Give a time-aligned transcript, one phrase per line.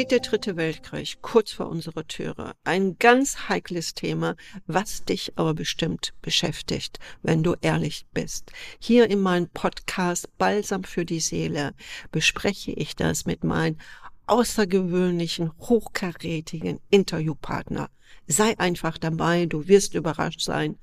[0.00, 2.54] steht der dritte Weltkrieg kurz vor unserer Türe.
[2.64, 4.34] Ein ganz heikles Thema,
[4.66, 8.50] was dich aber bestimmt beschäftigt, wenn du ehrlich bist.
[8.78, 11.74] Hier in meinem Podcast Balsam für die Seele
[12.12, 13.78] bespreche ich das mit meinen
[14.26, 17.90] außergewöhnlichen, hochkarätigen Interviewpartner.
[18.26, 20.78] Sei einfach dabei, du wirst überrascht sein,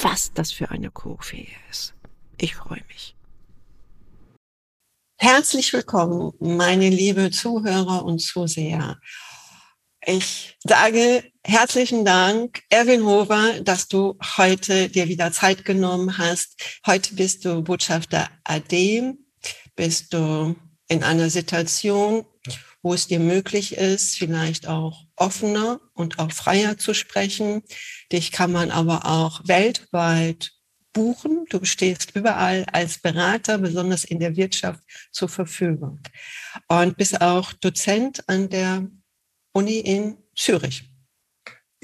[0.00, 1.94] was das für eine Koryphäe ist.
[2.38, 3.16] Ich freue mich.
[5.16, 8.98] Herzlich willkommen, meine liebe Zuhörer und Zuseher.
[10.04, 16.80] Ich sage herzlichen Dank, Erwin Hover, dass du heute dir wieder Zeit genommen hast.
[16.84, 19.14] Heute bist du Botschafter AD,
[19.76, 20.56] bist du
[20.88, 22.26] in einer Situation,
[22.82, 27.62] wo es dir möglich ist, vielleicht auch offener und auch freier zu sprechen.
[28.10, 30.50] Dich kann man aber auch weltweit
[30.94, 31.44] buchen.
[31.50, 34.80] Du stehst überall als Berater, besonders in der Wirtschaft,
[35.12, 36.00] zur Verfügung.
[36.68, 38.86] Und bist auch Dozent an der
[39.52, 40.88] Uni in Zürich.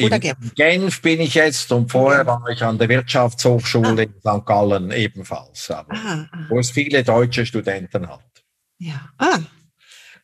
[0.01, 0.55] Oder in Genf.
[0.55, 4.03] Genf bin ich jetzt und vorher war ich an der Wirtschaftshochschule ah.
[4.03, 4.47] in St.
[4.47, 6.27] Gallen ebenfalls, ah, ah.
[6.49, 8.25] wo es viele deutsche Studenten hat.
[8.79, 9.41] Ja, ah,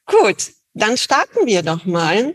[0.07, 0.53] gut.
[0.73, 2.35] Dann starten wir doch mal.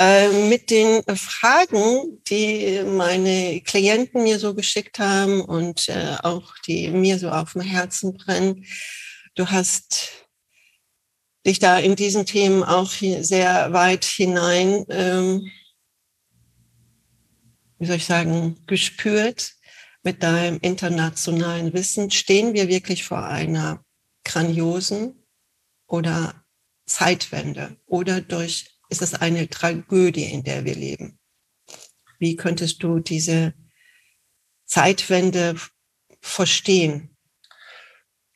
[0.00, 6.88] Äh, mit den Fragen, die meine Klienten mir so geschickt haben und äh, auch die
[6.88, 8.64] mir so auf dem Herzen brennen.
[9.34, 10.28] Du hast
[11.44, 15.50] dich da in diesen Themen auch sehr weit hinein, ähm,
[17.80, 19.54] wie soll ich sagen, gespürt
[20.04, 22.12] mit deinem internationalen Wissen.
[22.12, 23.84] Stehen wir wirklich vor einer
[24.24, 25.24] grandiosen
[25.88, 26.44] oder
[26.86, 31.18] Zeitwende oder durch ist es eine Tragödie, in der wir leben.
[32.18, 33.54] Wie könntest du diese
[34.64, 35.56] Zeitwende
[36.20, 37.10] verstehen?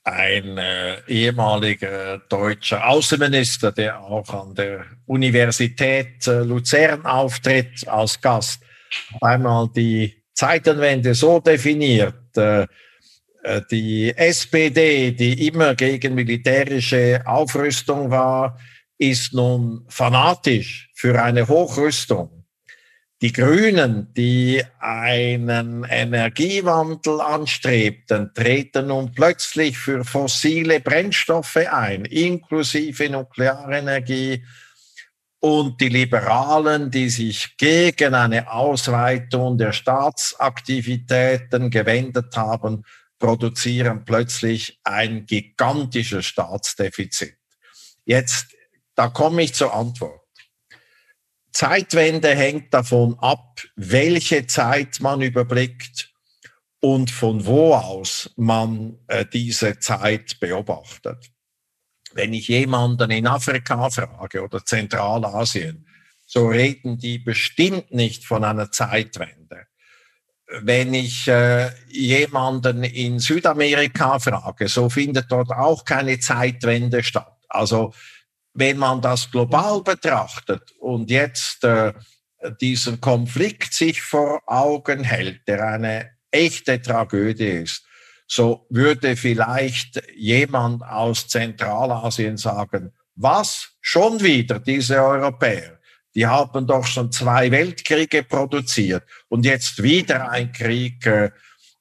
[0.04, 8.62] Ein äh, ehemaliger deutscher Außenminister, der auch an der Universität äh, Luzern auftritt als Gast,
[9.12, 12.66] hat einmal die Zeitenwende so definiert, äh,
[13.44, 18.58] äh die SPD, die immer gegen militärische Aufrüstung war,
[18.98, 22.42] ist nun fanatisch für eine Hochrüstung.
[23.22, 34.44] Die Grünen, die einen Energiewandel anstrebten, treten nun plötzlich für fossile Brennstoffe ein, inklusive Nuklearenergie.
[35.38, 42.82] Und die Liberalen, die sich gegen eine Ausweitung der Staatsaktivitäten gewendet haben,
[43.20, 47.36] produzieren plötzlich ein gigantisches Staatsdefizit.
[48.04, 48.48] Jetzt
[48.94, 50.20] da komme ich zur Antwort.
[51.52, 56.10] Zeitwende hängt davon ab, welche Zeit man überblickt
[56.80, 61.30] und von wo aus man äh, diese Zeit beobachtet.
[62.14, 65.86] Wenn ich jemanden in Afrika frage oder Zentralasien,
[66.26, 69.66] so reden die bestimmt nicht von einer Zeitwende.
[70.60, 77.38] Wenn ich äh, jemanden in Südamerika frage, so findet dort auch keine Zeitwende statt.
[77.48, 77.94] Also
[78.54, 81.92] wenn man das global betrachtet und jetzt äh,
[82.60, 87.84] diesen Konflikt sich vor Augen hält, der eine echte Tragödie ist,
[88.26, 95.78] so würde vielleicht jemand aus Zentralasien sagen, was schon wieder diese Europäer?
[96.14, 101.30] Die haben doch schon zwei Weltkriege produziert und jetzt wieder ein Krieg äh,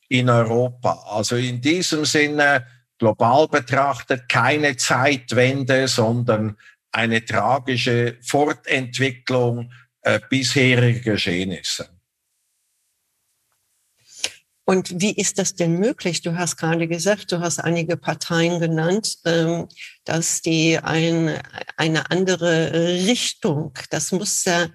[0.07, 1.03] in Europa.
[1.07, 2.65] Also in diesem Sinne
[3.01, 6.55] global betrachtet keine Zeitwende, sondern
[6.91, 9.71] eine tragische Fortentwicklung
[10.03, 11.89] äh, bisheriger Geschehnisse.
[14.65, 16.21] Und wie ist das denn möglich?
[16.21, 19.67] Du hast gerade gesagt, du hast einige Parteien genannt, ähm,
[20.05, 21.41] dass die ein,
[21.77, 22.71] eine andere
[23.07, 24.67] Richtung, das muss ja,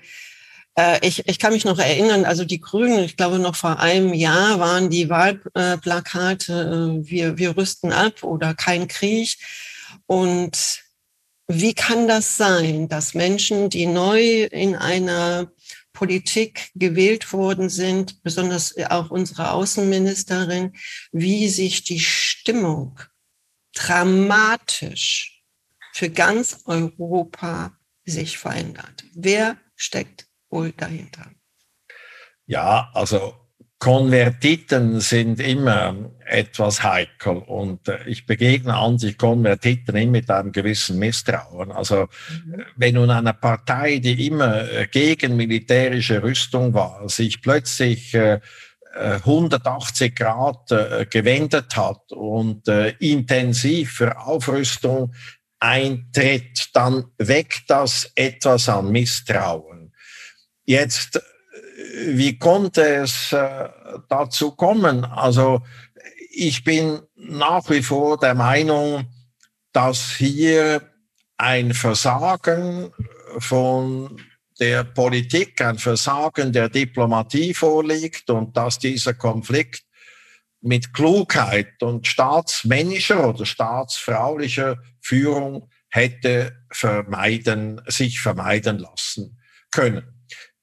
[1.06, 4.60] ich, ich kann mich noch erinnern, also die Grünen, ich glaube noch vor einem Jahr
[4.60, 9.36] waren die Wahlplakate, äh, wir, wir rüsten ab oder kein Krieg.
[10.06, 10.82] Und
[11.48, 15.50] wie kann das sein, dass Menschen, die neu in einer
[15.92, 20.74] Politik gewählt worden sind, besonders auch unsere Außenministerin,
[21.10, 23.00] wie sich die Stimmung
[23.74, 25.42] dramatisch
[25.94, 29.04] für ganz Europa sich verändert.
[29.14, 30.25] Wer steckt
[30.56, 31.26] wohl dahinter?
[32.46, 33.34] Ja, also
[33.78, 35.94] Konvertiten sind immer
[36.24, 41.70] etwas heikel und äh, ich begegne an sich Konvertiten immer mit einem gewissen Misstrauen.
[41.72, 42.64] Also mhm.
[42.76, 48.16] wenn nun eine Partei, die immer äh, gegen militärische Rüstung war, sich plötzlich
[48.98, 50.70] 180 Grad
[51.10, 52.66] gewendet hat und
[52.98, 55.12] intensiv für Aufrüstung
[55.60, 59.75] eintritt, dann weckt das etwas an Misstrauen.
[60.66, 61.20] Jetzt,
[62.06, 63.68] wie konnte es äh,
[64.08, 65.04] dazu kommen?
[65.04, 65.62] Also
[66.30, 69.06] ich bin nach wie vor der Meinung,
[69.72, 70.82] dass hier
[71.36, 72.92] ein Versagen
[73.38, 74.20] von
[74.58, 79.84] der Politik, ein Versagen der Diplomatie vorliegt und dass dieser Konflikt
[80.60, 89.38] mit Klugheit und staatsmännischer oder staatsfraulicher Führung hätte vermeiden, sich vermeiden lassen
[89.70, 90.15] können.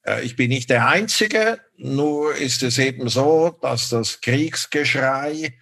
[0.06, 5.58] Äh, ich bin nicht der Einzige, nur ist es eben so, dass das Kriegsgeschrei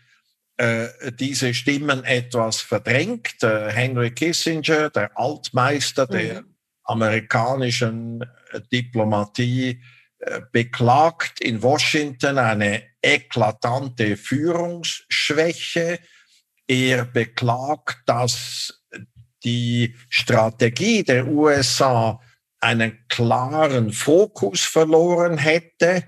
[0.57, 0.88] äh,
[1.19, 3.41] diese Stimmen etwas verdrängt.
[3.43, 6.11] Äh, Henry Kissinger, der Altmeister mhm.
[6.11, 6.43] der
[6.83, 8.25] amerikanischen
[8.71, 9.81] Diplomatie,
[10.51, 15.99] beklagt in Washington eine eklatante Führungsschwäche.
[16.67, 18.83] Er beklagt, dass
[19.44, 22.19] die Strategie der USA
[22.61, 26.03] einen klaren Fokus verloren hätte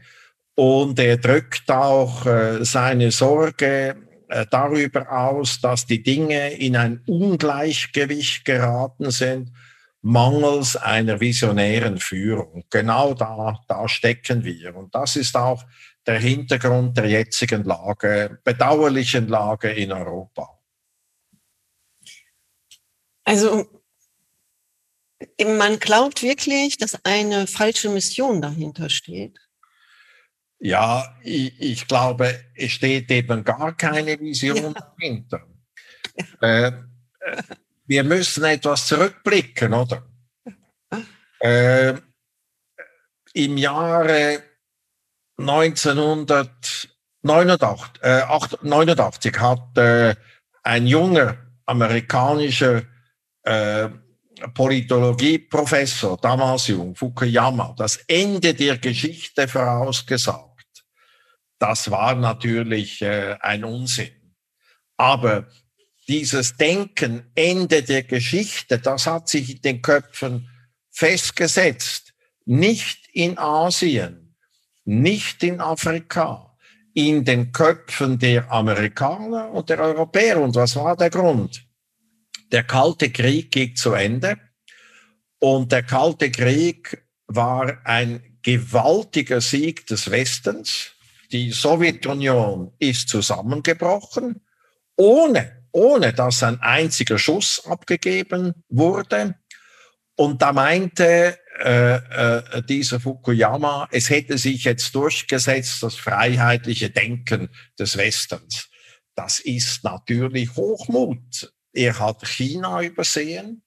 [0.56, 3.96] und er drückt auch äh, seine Sorge
[4.30, 9.52] äh, darüber aus, dass die Dinge in ein Ungleichgewicht geraten sind,
[10.02, 12.66] mangels einer visionären Führung.
[12.70, 14.76] Genau da, da stecken wir.
[14.76, 15.64] Und das ist auch
[16.06, 20.60] der Hintergrund der jetzigen Lage, bedauerlichen Lage in Europa.
[23.24, 23.73] Also
[25.40, 29.40] man glaubt wirklich, dass eine falsche Mission dahinter steht.
[30.60, 34.74] Ja, ich, ich glaube, es steht eben gar keine Vision ja.
[34.74, 35.46] dahinter.
[36.42, 36.68] Ja.
[36.68, 36.72] Äh,
[37.86, 40.04] wir müssen etwas zurückblicken, oder?
[41.40, 41.96] Äh,
[43.34, 44.42] Im Jahre
[45.38, 46.90] 1989
[48.02, 48.22] äh,
[48.62, 50.16] 89 hat äh,
[50.64, 52.84] ein junger amerikanischer
[53.44, 53.90] äh,
[54.54, 60.54] Politologieprofessor, damals jung, Fukuyama, das Ende der Geschichte vorausgesagt.
[61.60, 64.36] Das war natürlich äh, ein Unsinn.
[64.98, 65.48] Aber
[66.08, 70.50] dieses Denken, Ende der Geschichte, das hat sich in den Köpfen
[70.92, 72.14] festgesetzt.
[72.46, 74.36] Nicht in Asien,
[74.84, 76.58] nicht in Afrika,
[76.94, 80.42] in den Köpfen der Amerikaner und der Europäer.
[80.42, 81.66] Und was war der Grund?
[82.54, 84.38] Der Kalte Krieg ging zu Ende
[85.40, 90.92] und der Kalte Krieg war ein gewaltiger Sieg des Westens.
[91.32, 94.46] Die Sowjetunion ist zusammengebrochen,
[94.96, 99.34] ohne, ohne dass ein einziger Schuss abgegeben wurde.
[100.16, 107.50] Und da meinte äh, äh, dieser Fukuyama, es hätte sich jetzt durchgesetzt, das freiheitliche Denken
[107.80, 108.70] des Westens.
[109.16, 111.52] Das ist natürlich Hochmut.
[111.74, 113.64] Er hat China übersehen.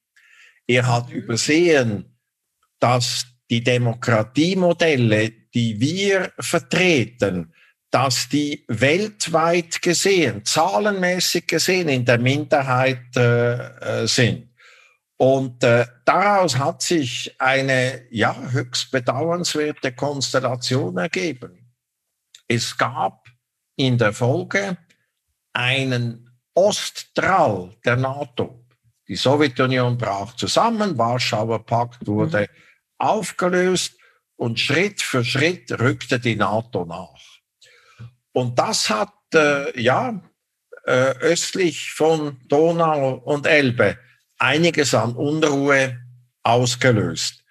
[0.67, 1.17] Er hat mhm.
[1.17, 2.19] übersehen,
[2.79, 7.53] dass die Demokratiemodelle, die wir vertreten,
[7.91, 14.51] dass die weltweit gesehen, zahlenmäßig gesehen in der Minderheit äh, äh sind.
[15.19, 21.75] Und äh, daraus hat sich eine ja höchst bedauernswerte Konstellation ergeben.
[22.49, 23.25] Es gab
[23.77, 24.77] in der Folge
[25.55, 26.26] einen
[26.57, 28.65] Ostdrall der NATO.
[29.09, 32.47] Die Sowjetunion brach zusammen, Warschauer Pakt wurde mhm.
[32.99, 33.93] aufgelöst
[34.37, 37.21] und Schritt für Schritt rückte die NATO nach.
[38.33, 40.21] Und das hat äh, ja
[40.85, 43.99] äh, östlich von Donau und Elbe
[44.39, 45.99] einiges an Unruhe
[46.43, 47.45] ausgelöst.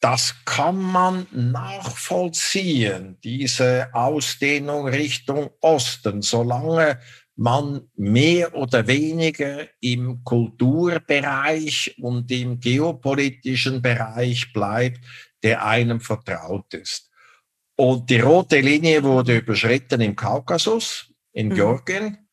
[0.00, 7.00] Das kann man nachvollziehen, diese Ausdehnung Richtung Osten, solange
[7.36, 15.00] man mehr oder weniger im Kulturbereich und im geopolitischen Bereich bleibt,
[15.42, 17.10] der einem vertraut ist.
[17.76, 21.54] Und die rote Linie wurde überschritten im Kaukasus, in mhm.
[21.54, 22.28] Georgien.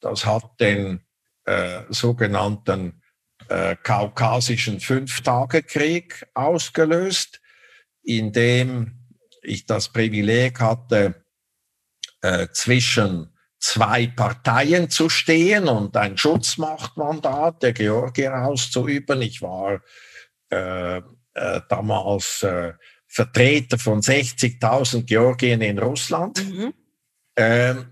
[0.00, 1.02] Das hat den
[1.44, 3.02] äh, sogenannten
[3.48, 7.42] äh, kaukasischen Fünftagekrieg ausgelöst,
[8.02, 9.06] in dem
[9.42, 11.24] ich das Privileg hatte,
[12.22, 19.22] äh, zwischen zwei Parteien zu stehen und ein Schutzmachtmandat der Georgier auszuüben.
[19.22, 19.80] Ich war
[20.50, 22.72] äh, äh, damals äh,
[23.06, 26.44] Vertreter von 60.000 Georgien in Russland.
[26.44, 26.74] Mhm.
[27.36, 27.86] Ähm,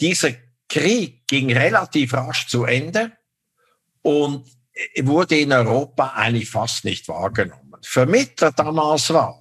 [0.00, 0.32] dieser
[0.68, 3.12] Krieg ging relativ rasch zu Ende
[4.02, 4.46] und
[5.02, 7.76] wurde in Europa eigentlich fast nicht wahrgenommen.
[7.82, 9.39] Vermittler damals war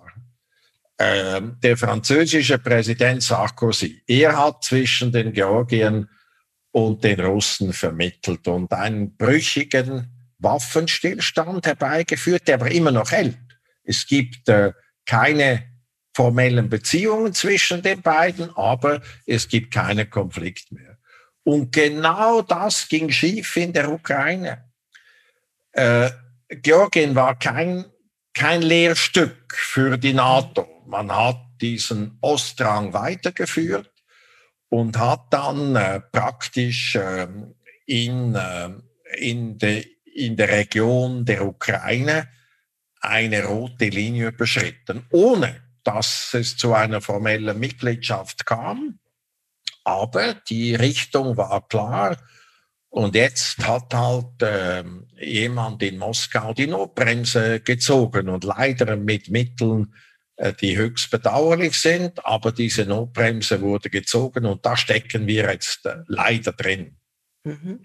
[1.00, 4.04] äh, der französische Präsident Sarkozy.
[4.06, 6.10] Er hat zwischen den Georgiern
[6.72, 13.38] und den Russen vermittelt und einen brüchigen Waffenstillstand herbeigeführt, der aber immer noch hält.
[13.84, 14.74] Es gibt äh,
[15.06, 15.64] keine
[16.14, 20.98] formellen Beziehungen zwischen den beiden, aber es gibt keinen Konflikt mehr.
[21.44, 24.66] Und genau das ging schief in der Ukraine.
[25.72, 26.10] Äh,
[26.50, 27.86] Georgien war kein,
[28.34, 30.68] kein Lehrstück für die NATO.
[30.90, 33.92] Man hat diesen Ostrang weitergeführt
[34.70, 37.28] und hat dann äh, praktisch äh,
[37.86, 38.70] in, äh,
[39.20, 42.28] in, de, in der Region der Ukraine
[43.02, 48.98] eine rote Linie überschritten, ohne dass es zu einer formellen Mitgliedschaft kam.
[49.84, 52.18] Aber die Richtung war klar.
[52.90, 54.84] Und jetzt hat halt äh,
[55.20, 59.94] jemand in Moskau die Notbremse gezogen und leider mit Mitteln,
[60.62, 62.26] die höchst bedauerlich sind.
[62.26, 66.98] Aber diese Notbremse wurde gezogen und da stecken wir jetzt äh, leider drin.
[67.44, 67.80] Mhm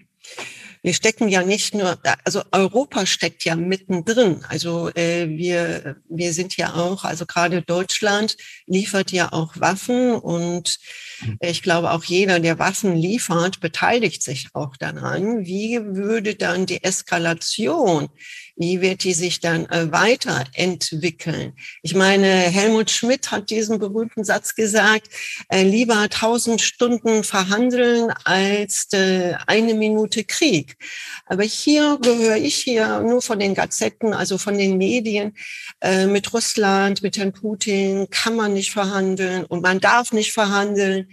[0.85, 4.45] wir stecken ja nicht nur, also Europa steckt ja mittendrin.
[4.49, 10.77] Also äh, wir, wir sind ja auch, also gerade Deutschland liefert ja auch Waffen und
[11.21, 11.39] hm.
[11.41, 15.43] ich glaube auch jeder, der Waffen liefert, beteiligt sich auch daran.
[15.43, 18.09] Wie würde dann die Eskalation
[18.55, 21.53] wie wird die sich dann äh, weiterentwickeln?
[21.81, 25.09] Ich meine, Helmut Schmidt hat diesen berühmten Satz gesagt,
[25.49, 30.77] äh, lieber tausend Stunden verhandeln als äh, eine Minute Krieg.
[31.25, 35.35] Aber hier gehöre ich hier nur von den Gazetten, also von den Medien,
[35.81, 41.09] äh, mit Russland, mit Herrn Putin kann man nicht verhandeln und man darf nicht verhandeln.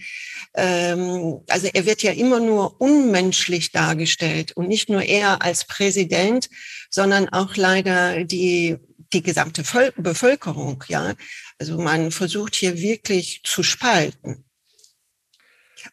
[0.55, 6.49] Ähm, also er wird ja immer nur unmenschlich dargestellt und nicht nur er als Präsident,
[6.93, 8.77] sondern auch leider die,
[9.13, 9.65] die gesamte
[9.97, 11.15] Bevölkerung, ja.
[11.59, 14.45] Also man versucht hier wirklich zu spalten.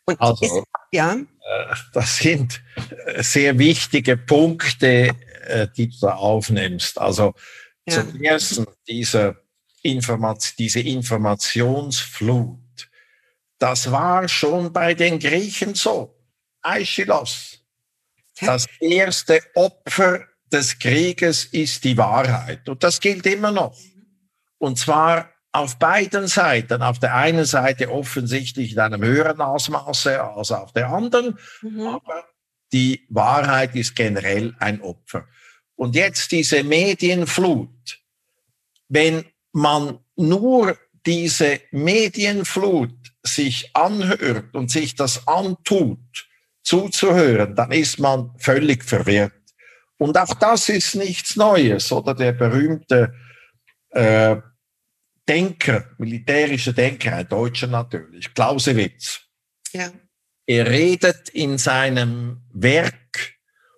[0.06, 1.14] Und also, ist, ja.
[1.16, 2.62] Äh, das sind
[3.06, 5.16] äh, sehr wichtige Punkte,
[5.46, 7.00] äh, die du da aufnimmst.
[7.00, 7.34] Also
[7.88, 7.96] ja.
[7.96, 9.42] zum ersten diese,
[9.82, 12.60] Informat diese Informationsflut.
[13.58, 16.16] Das war schon bei den Griechen so.
[16.62, 17.64] Aeschylus.
[18.42, 22.68] Das erste Opfer des Krieges ist die Wahrheit.
[22.68, 23.78] Und das gilt immer noch.
[24.58, 26.82] Und zwar auf beiden Seiten.
[26.82, 31.38] Auf der einen Seite offensichtlich in einem höheren Ausmaße als auf der anderen.
[31.62, 31.88] Mhm.
[31.88, 32.26] Aber
[32.72, 35.28] die Wahrheit ist generell ein Opfer.
[35.76, 38.00] Und jetzt diese Medienflut.
[38.88, 46.28] Wenn man nur diese Medienflut sich anhört und sich das antut,
[46.62, 49.34] zuzuhören, dann ist man völlig verwirrt.
[50.00, 53.14] Und auch das ist nichts Neues, oder der berühmte
[53.90, 54.38] äh,
[55.28, 59.22] Denker, militärische Denker, ein Deutscher natürlich, Clausewitz.
[59.74, 59.92] Ja.
[60.48, 63.36] Er redet in seinem Werk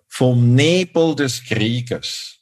[0.08, 2.38] vom Nebel des Krieges.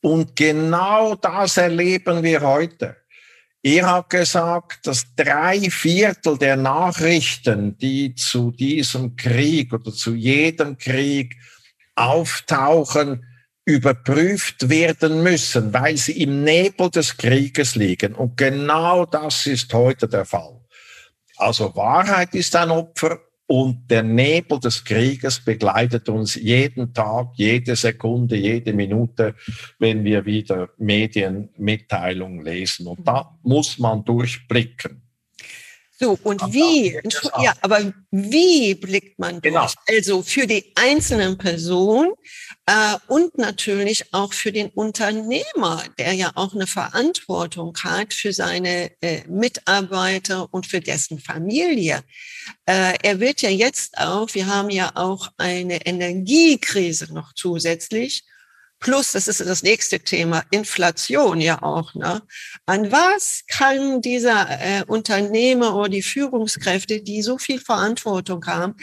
[0.00, 2.96] Und genau das erleben wir heute.
[3.62, 10.78] Er hat gesagt, dass drei Viertel der Nachrichten, die zu diesem Krieg oder zu jedem
[10.78, 11.36] Krieg
[11.98, 13.24] auftauchen,
[13.64, 18.14] überprüft werden müssen, weil sie im Nebel des Krieges liegen.
[18.14, 20.60] Und genau das ist heute der Fall.
[21.36, 27.76] Also Wahrheit ist ein Opfer und der Nebel des Krieges begleitet uns jeden Tag, jede
[27.76, 29.34] Sekunde, jede Minute,
[29.78, 32.86] wenn wir wieder Medienmitteilungen lesen.
[32.86, 35.07] Und da muss man durchblicken.
[36.00, 36.96] So, und wie,
[37.42, 39.52] ja, aber wie blickt man durch?
[39.52, 39.66] Genau.
[39.88, 42.12] Also für die einzelnen Person
[42.66, 48.92] äh, und natürlich auch für den Unternehmer, der ja auch eine Verantwortung hat für seine
[49.00, 52.04] äh, Mitarbeiter und für dessen Familie.
[52.64, 58.22] Äh, er wird ja jetzt auch, wir haben ja auch eine Energiekrise noch zusätzlich.
[58.80, 61.94] Plus, das ist das nächste Thema, Inflation ja auch.
[61.94, 62.22] Ne?
[62.66, 68.76] An was kann dieser äh, Unternehmer oder die Führungskräfte, die so viel Verantwortung haben,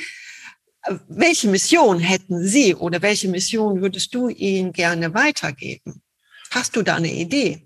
[0.84, 6.02] äh, welche Mission hätten Sie oder welche Mission würdest du ihnen gerne weitergeben?
[6.52, 7.66] Hast du da eine Idee?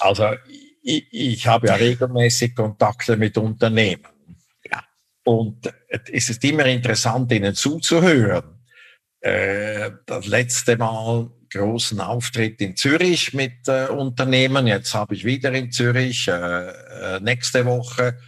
[0.00, 0.34] Also
[0.82, 4.06] ich, ich habe ja regelmäßig Kontakte mit Unternehmen.
[4.70, 4.84] Ja.
[5.24, 8.60] Und es ist immer interessant, ihnen zuzuhören.
[9.20, 14.66] Äh, das letzte Mal großen Auftritt in Zürich mit äh, Unternehmen.
[14.66, 18.18] Jetzt habe ich wieder in Zürich äh, äh, nächste Woche.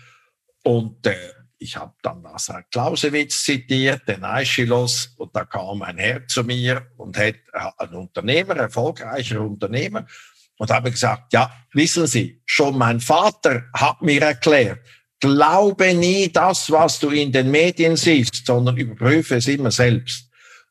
[0.65, 1.17] Und äh,
[1.59, 6.87] ich habe dann Nasser Clausewitz zitiert, den Aeschylus, und da kam ein Herr zu mir
[6.97, 10.07] und hat äh, ein Unternehmer, erfolgreicher Unternehmer,
[10.59, 14.81] und habe gesagt, ja, wissen Sie, schon mein Vater hat mir erklärt,
[15.19, 20.29] glaube nie das, was du in den Medien siehst, sondern überprüfe es immer selbst.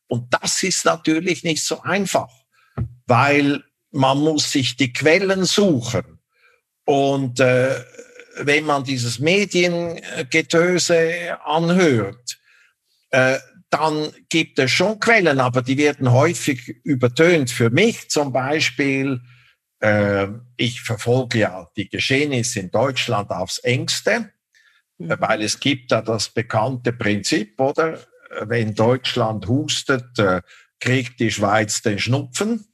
[0.08, 2.30] Und das ist natürlich nicht so einfach.
[3.08, 6.20] Weil man muss sich die Quellen suchen.
[6.86, 7.76] Und äh,
[8.38, 12.38] wenn man dieses Mediengetöse anhört,
[13.12, 13.38] äh,
[13.70, 17.52] dann gibt es schon Quellen, aber die werden häufig übertönt.
[17.52, 19.22] Für mich zum Beispiel,
[19.80, 20.28] äh,
[20.58, 24.32] ich verfolge ja die Geschehnisse in Deutschland aufs engste,
[24.98, 25.16] mhm.
[25.20, 28.00] weil es gibt da das bekannte Prinzip, oder?
[28.44, 30.42] Wenn Deutschland hustet, äh,
[30.80, 32.71] kriegt die Schweiz den Schnupfen.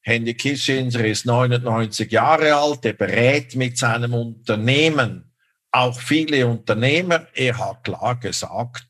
[0.00, 5.25] Henry Kissinger ist 99 Jahre alt, er berät mit seinem Unternehmen
[5.70, 7.26] auch viele Unternehmer.
[7.34, 8.86] Er hat klar gesagt,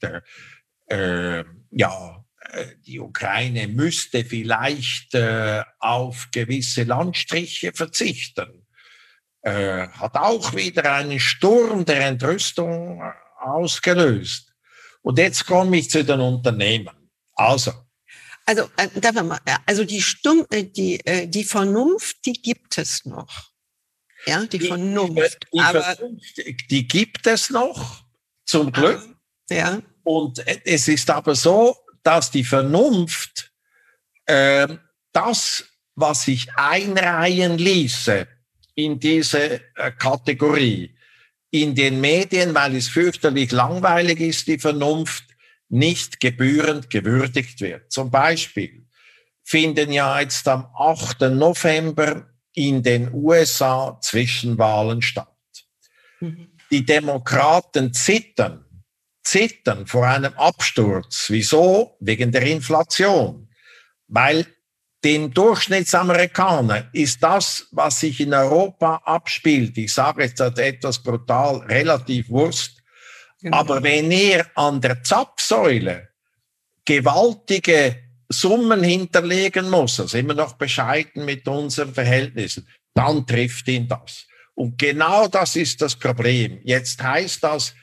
[0.88, 8.66] äh, ja, äh, die Ukraine müsste vielleicht äh, auf gewisse Landstriche verzichten
[9.46, 13.00] äh, hat auch wieder einen Sturm der Entrüstung
[13.38, 14.52] ausgelöst.
[15.02, 17.10] Und jetzt komme ich zu den Unternehmen.
[17.34, 17.72] Also.
[18.44, 23.50] Also, äh, mal, also die, Stumm, äh, die, äh, die Vernunft, die gibt es noch.
[24.26, 25.46] Ja, die, die Vernunft.
[25.52, 28.04] Die, aber, Vernunft, die gibt es noch,
[28.44, 29.02] zum Glück.
[29.50, 29.80] Ja.
[30.04, 33.52] Und es ist aber so, dass die Vernunft
[34.26, 34.68] äh,
[35.12, 38.26] das, was sich einreihen ließe,
[38.74, 40.94] in diese äh, Kategorie.
[41.50, 45.24] In den Medien, weil es fürchterlich langweilig ist, die Vernunft
[45.68, 47.90] nicht gebührend gewürdigt wird.
[47.90, 48.86] Zum Beispiel
[49.42, 51.22] finden ja jetzt am 8.
[51.32, 55.28] November in den USA Zwischenwahlen statt.
[56.20, 56.48] Mhm.
[56.70, 58.64] Die Demokraten zittern,
[59.22, 61.26] zittern vor einem Absturz.
[61.28, 61.96] Wieso?
[62.00, 63.48] Wegen der Inflation.
[64.08, 64.46] Weil
[65.04, 72.30] dem Durchschnittsamerikaner ist das, was sich in Europa abspielt, ich sage jetzt etwas brutal, relativ
[72.30, 72.82] Wurst.
[73.42, 73.58] Genau.
[73.58, 76.08] Aber wenn er an der Zapfsäule
[76.86, 84.26] gewaltige Summen hinterlegen muss, also immer noch bescheiden mit unseren Verhältnissen, dann trifft ihn das.
[84.54, 86.60] Und genau das ist das Problem.
[86.64, 87.74] Jetzt heißt das,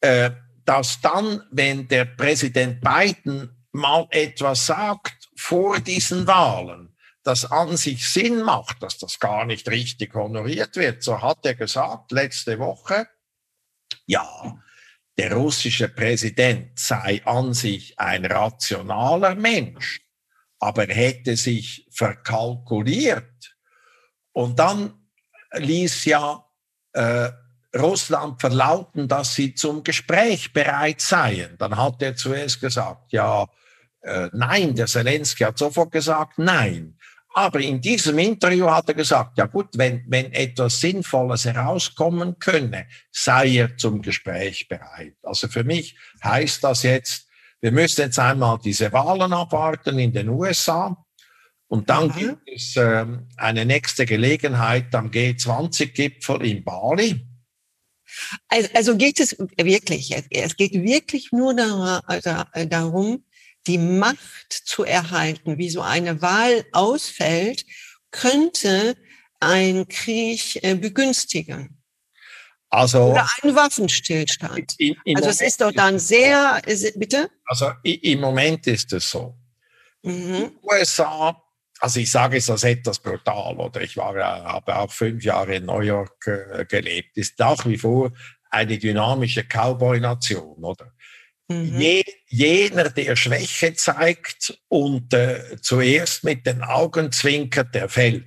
[0.00, 0.30] äh,
[0.64, 8.08] dass dann, wenn der Präsident Biden mal etwas sagt, vor diesen Wahlen, das an sich
[8.08, 11.02] Sinn macht, dass das gar nicht richtig honoriert wird.
[11.02, 13.08] So hat er gesagt letzte Woche,
[14.06, 14.58] ja,
[15.16, 20.00] der russische Präsident sei an sich ein rationaler Mensch,
[20.58, 23.56] aber er hätte sich verkalkuliert.
[24.32, 25.08] Und dann
[25.52, 26.44] ließ ja
[26.92, 27.30] äh,
[27.76, 31.56] Russland verlauten, dass sie zum Gespräch bereit seien.
[31.58, 33.46] Dann hat er zuerst gesagt, ja,
[34.02, 36.98] äh, nein, der Zelensky hat sofort gesagt, nein.
[37.36, 42.86] Aber in diesem Interview hat er gesagt, ja gut, wenn, wenn etwas Sinnvolles herauskommen könne,
[43.10, 45.16] sei er zum Gespräch bereit.
[45.24, 47.26] Also für mich heißt das jetzt,
[47.60, 50.96] wir müssen jetzt einmal diese Wahlen abwarten in den USA.
[51.66, 52.12] Und dann mhm.
[52.14, 53.04] gibt es äh,
[53.36, 57.26] eine nächste Gelegenheit am G20-Gipfel in Bali.
[58.46, 63.24] Also, also geht es wirklich, es geht wirklich nur darum,
[63.66, 67.64] die Macht zu erhalten, wie so eine Wahl ausfällt,
[68.10, 68.96] könnte
[69.40, 71.80] ein Krieg äh, begünstigen.
[72.70, 74.74] Also, Oder ein Waffenstillstand.
[74.78, 76.60] In, also es ist doch dann sehr,
[76.96, 77.30] bitte?
[77.44, 79.36] Also im Moment ist es so.
[80.02, 80.58] Mhm.
[80.62, 81.40] USA,
[81.78, 85.66] also ich sage es als etwas brutal, oder ich war, habe auch fünf Jahre in
[85.66, 88.10] New York äh, gelebt, ist nach wie vor
[88.50, 90.92] eine dynamische Cowboy-Nation, oder?
[91.48, 91.80] Mhm.
[91.80, 98.26] Je, jener, der Schwäche zeigt und äh, zuerst mit den Augen zwinkert, der fällt.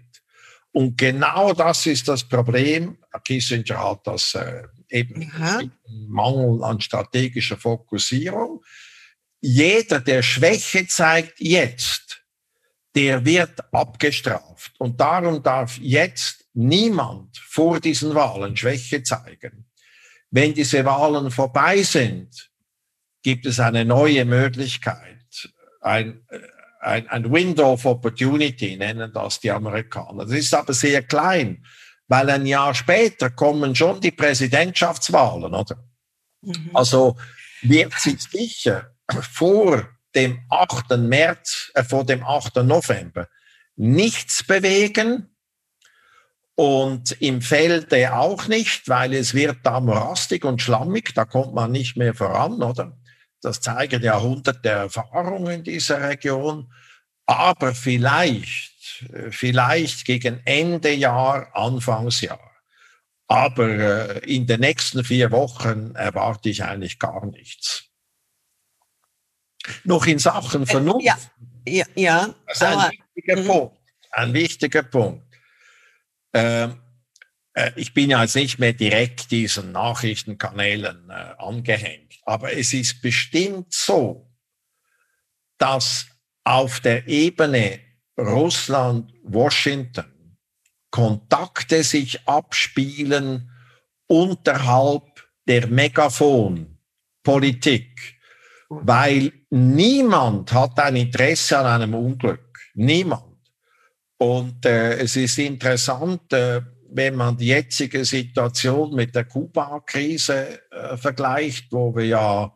[0.71, 2.97] Und genau das ist das Problem.
[3.23, 5.61] Kissinger hat das äh, eben ja.
[6.07, 8.63] Mangel an strategischer Fokussierung.
[9.41, 12.21] Jeder, der Schwäche zeigt jetzt,
[12.95, 14.73] der wird abgestraft.
[14.79, 19.65] Und darum darf jetzt niemand vor diesen Wahlen Schwäche zeigen.
[20.29, 22.49] Wenn diese Wahlen vorbei sind,
[23.27, 25.49] gibt es eine neue Möglichkeit,
[25.81, 26.25] ein,
[26.79, 30.23] ein, ein Window of Opportunity nennen das die Amerikaner.
[30.23, 31.65] Das ist aber sehr klein,
[32.07, 35.75] weil ein Jahr später kommen schon die Präsidentschaftswahlen, oder?
[36.41, 36.71] Mhm.
[36.73, 37.17] Also
[37.63, 38.95] wird sich sicher
[39.33, 40.97] vor dem 8.
[40.97, 42.63] März, äh, vor dem 8.
[42.63, 43.27] November
[43.75, 45.35] nichts bewegen,
[46.55, 51.71] und im Felde auch nicht, weil es wird da morastig und schlammig, da kommt man
[51.71, 52.97] nicht mehr voran, oder?
[53.41, 56.71] Das zeigen Jahrhunderte Erfahrungen in dieser Region.
[57.25, 62.39] Aber vielleicht, vielleicht gegen Ende Jahr, Anfangsjahr.
[63.27, 67.83] Aber äh, in den nächsten vier Wochen erwarte ich eigentlich gar nichts.
[69.83, 71.05] Noch in Sachen äh, Vernunft.
[71.05, 71.17] Ja,
[71.67, 72.35] ja, ja.
[72.47, 73.47] Das ist ein wichtiger mhm.
[73.47, 73.77] Punkt.
[74.11, 75.25] Ein wichtiger Punkt.
[76.33, 76.79] Ähm,
[77.53, 83.01] äh, ich bin ja jetzt nicht mehr direkt diesen Nachrichtenkanälen äh, angehängt, aber es ist
[83.01, 84.29] bestimmt so,
[85.57, 86.05] dass
[86.43, 87.79] auf der Ebene
[88.17, 90.05] Russland-Washington
[90.91, 93.49] Kontakte sich abspielen
[94.07, 98.19] unterhalb der Megafon-Politik,
[98.69, 102.59] weil niemand hat ein Interesse an einem Unglück.
[102.73, 103.37] Niemand.
[104.17, 106.59] Und äh, es ist interessant, äh,
[106.89, 112.53] wenn man die jetzige Situation mit der Kuba-Krise äh, vergleicht, wo wir ja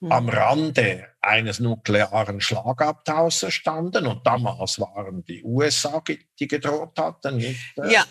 [0.00, 0.12] mhm.
[0.12, 6.02] am Rande eines nuklearen Schlagabtauschs standen und damals waren die USA,
[6.38, 7.36] die gedroht hatten.
[7.36, 8.04] Nicht, äh, ja.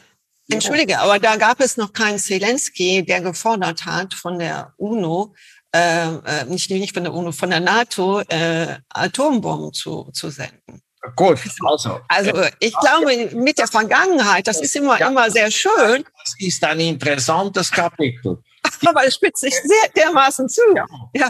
[0.50, 5.34] Entschuldige, aber da gab es noch keinen Zelensky, der gefordert hat von der UNO,
[5.74, 10.82] äh, äh nicht, nicht von der UNO, von der NATO, äh, Atombomben zu, zu senden.
[11.16, 12.00] Gut, also.
[12.08, 16.04] Also ich glaube, mit der Vergangenheit, das ist immer, ja, immer sehr schön.
[16.20, 18.38] Das ist ein interessantes Kapitel.
[18.86, 20.62] Aber es spitzt sich sehr dermaßen zu.
[20.76, 20.86] Ja.
[21.14, 21.30] ja.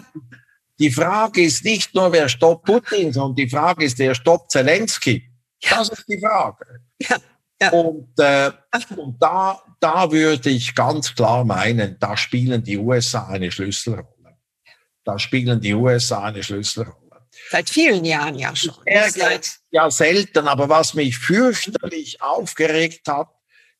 [0.79, 5.29] Die Frage ist nicht nur, wer stoppt Putin, sondern die Frage ist, wer stoppt Zelensky.
[5.69, 6.81] Das ist die Frage.
[6.99, 7.17] Ja.
[7.61, 7.69] Ja.
[7.69, 8.51] Und, äh,
[8.97, 14.37] und da, da würde ich ganz klar meinen, da spielen die USA eine Schlüsselrolle.
[15.03, 17.00] Da spielen die USA eine Schlüsselrolle.
[17.49, 18.75] Seit vielen Jahren ja schon.
[19.09, 23.29] Seit ja selten, aber was mich fürchterlich aufgeregt hat,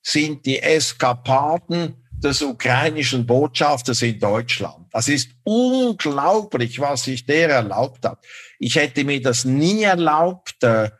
[0.02, 4.88] sind die Eskapaden des ukrainischen Botschafters in Deutschland.
[4.91, 8.24] Das ist unglaublich, was sich der erlaubt hat.
[8.60, 10.91] Ich hätte mir das nie erlaubt, äh,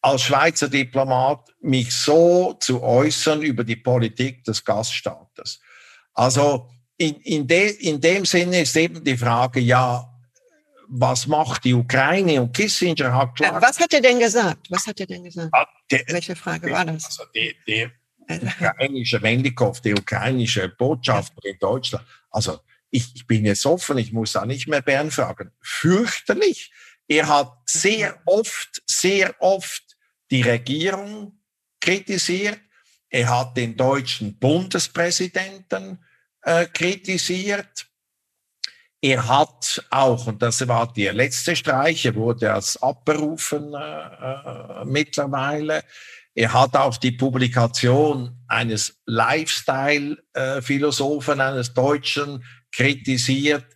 [0.00, 5.60] als Schweizer Diplomat mich so zu äußern über die Politik des Gaststaates.
[6.14, 10.09] Also in, in, de, in dem Sinne ist eben die Frage, ja,
[10.90, 12.42] was macht die Ukraine?
[12.42, 13.62] Und Kissinger hat klar.
[13.62, 14.66] Was hat er denn gesagt?
[14.70, 15.50] Was hat er denn gesagt?
[15.52, 17.04] Ah, der, Welche Frage der, war das?
[17.06, 17.92] Also der, der
[18.28, 22.04] ukrainische Mendikov, der ukrainische Botschafter in Deutschland.
[22.30, 22.58] Also
[22.90, 25.52] ich, ich bin jetzt offen, ich muss da nicht mehr Bern fragen.
[25.60, 26.72] Fürchterlich.
[27.06, 29.96] Er hat sehr oft, sehr oft
[30.30, 31.40] die Regierung
[31.80, 32.60] kritisiert.
[33.08, 36.04] Er hat den deutschen Bundespräsidenten
[36.42, 37.86] äh, kritisiert.
[39.02, 44.84] Er hat auch, und das war der letzte Streich, er wurde als abberufen äh, äh,
[44.84, 45.82] mittlerweile,
[46.34, 53.66] er hat auch die Publikation eines Lifestyle-Philosophen, eines Deutschen, kritisiert.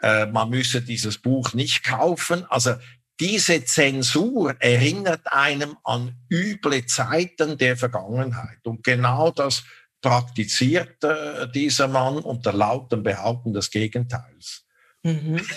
[0.00, 2.44] Äh, man müsse dieses Buch nicht kaufen.
[2.48, 2.74] Also
[3.20, 8.64] diese Zensur erinnert einem an üble Zeiten der Vergangenheit.
[8.64, 9.64] Und genau das
[10.00, 14.64] praktiziert äh, dieser Mann unter lautem Behaupten des Gegenteils.
[15.02, 15.40] Mhm.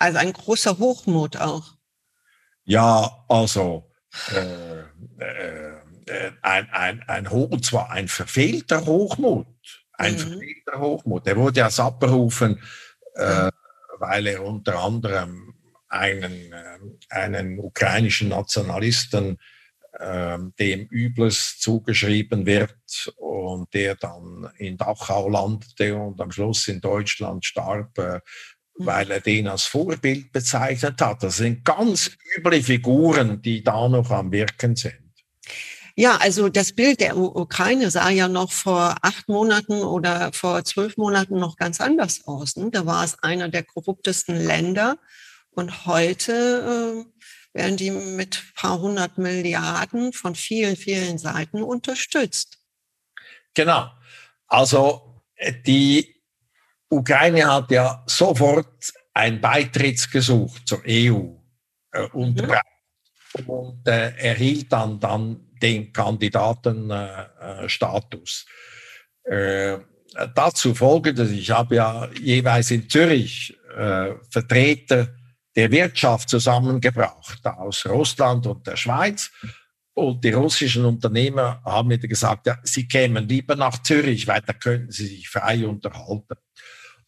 [0.00, 1.76] Also ein großer Hochmut auch.
[2.64, 3.90] Ja, also
[4.34, 4.80] äh,
[5.18, 9.46] äh, äh ein, ein, ein Hoch, und zwar ein verfehlter Hochmut.
[9.94, 10.18] Ein mhm.
[10.18, 11.26] verfehlter Hochmut.
[11.26, 12.60] Er wurde als abberufen,
[13.14, 13.50] äh,
[13.98, 15.54] weil er unter anderem
[15.88, 19.38] einen, äh, einen ukrainischen Nationalisten
[20.00, 26.80] ähm, dem Übles zugeschrieben wird und der dann in Dachau landete und am Schluss in
[26.80, 28.53] Deutschland starb, äh, Mhm.
[28.76, 31.22] Weil er den als Vorbild bezeichnet hat.
[31.22, 34.94] Das sind ganz üble Figuren, die da noch am Wirken sind.
[35.96, 40.96] Ja, also das Bild der Ukraine sah ja noch vor acht Monaten oder vor zwölf
[40.96, 42.56] Monaten noch ganz anders aus.
[42.56, 42.70] Ne?
[42.72, 44.98] Da war es einer der korruptesten Länder
[45.50, 52.58] und heute äh, werden die mit ein paar hundert Milliarden von vielen, vielen Seiten unterstützt.
[53.54, 53.88] Genau.
[54.48, 56.13] Also äh, die
[56.94, 61.34] Ukraine hat ja sofort ein Beitrittsgesuch zur EU
[61.92, 62.64] äh, unterbreitet
[63.38, 63.48] mhm.
[63.48, 68.46] und äh, erhielt dann, dann den Kandidatenstatus.
[69.24, 69.78] Äh,
[70.34, 75.08] dazu folgende, ich habe ja jeweils in Zürich äh, Vertreter
[75.56, 79.30] der Wirtschaft zusammengebracht aus Russland und der Schweiz.
[79.96, 84.52] Und die russischen Unternehmer haben mir gesagt, ja, sie kämen lieber nach Zürich, weil da
[84.52, 86.34] könnten sie sich frei unterhalten.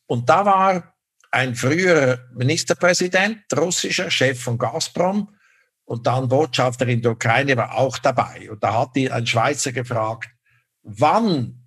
[0.06, 0.94] Und da war
[1.30, 5.36] ein früherer Ministerpräsident, russischer Chef von Gazprom,
[5.86, 8.50] und dann Botschafter in der Ukraine war auch dabei.
[8.50, 10.28] Und da hat die, ein Schweizer gefragt,
[10.82, 11.64] wann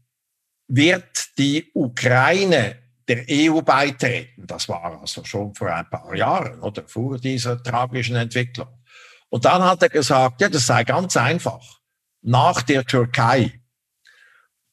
[0.68, 4.46] wird die Ukraine der EU beitreten?
[4.46, 8.68] Das war also schon vor ein paar Jahren oder vor dieser tragischen Entwicklung.
[9.30, 11.80] Und dann hat er gesagt, ja, das sei ganz einfach.
[12.22, 13.62] Nach der Türkei.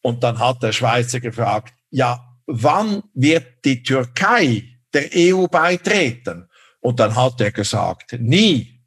[0.02, 6.48] Und dann hat der Schweizer gefragt, ja, wann wird die Türkei der EU beitreten?
[6.80, 8.84] Und dann hat er gesagt, nie.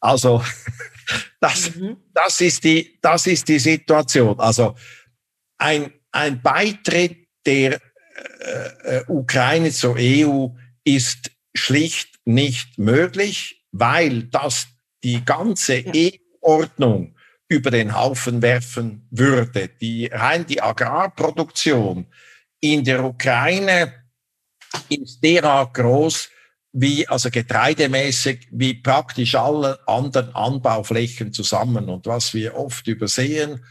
[0.00, 0.42] Also
[1.40, 1.96] das, mhm.
[2.12, 4.38] das, ist die, das ist die Situation.
[4.40, 4.74] Also
[5.58, 7.80] ein, ein Beitritt der
[8.40, 10.48] äh, äh Ukraine zur EU
[10.84, 14.66] ist schlicht nicht möglich, weil das
[15.04, 15.92] die ganze ja.
[15.94, 17.16] EU-Ordnung
[17.48, 19.68] über den Haufen werfen würde.
[19.68, 22.06] Die, rein die Agrarproduktion
[22.74, 23.92] in der Ukraine
[24.88, 26.28] ist derart groß,
[26.72, 31.88] wie, also getreidemäßig, wie praktisch alle anderen Anbauflächen zusammen.
[31.88, 33.64] Und was wir oft übersehen,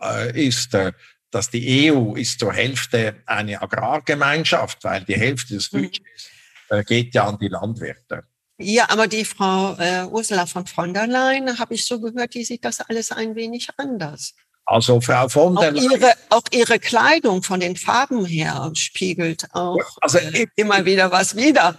[0.00, 0.92] äh, ist, äh,
[1.30, 5.82] dass die EU ist zur Hälfte eine Agrargemeinschaft, weil die Hälfte des mhm.
[5.82, 6.30] Budgets
[6.68, 8.24] äh, geht ja an die Landwirte.
[8.58, 12.44] Ja, aber die Frau äh, Ursula von von der Leyen, habe ich so gehört, die
[12.44, 14.34] sieht das alles ein wenig anders.
[14.64, 15.90] Also Frau von der Leyen.
[15.90, 21.36] Ihre, auch ihre Kleidung von den Farben her spiegelt auch also, äh, immer wieder was
[21.36, 21.76] wieder.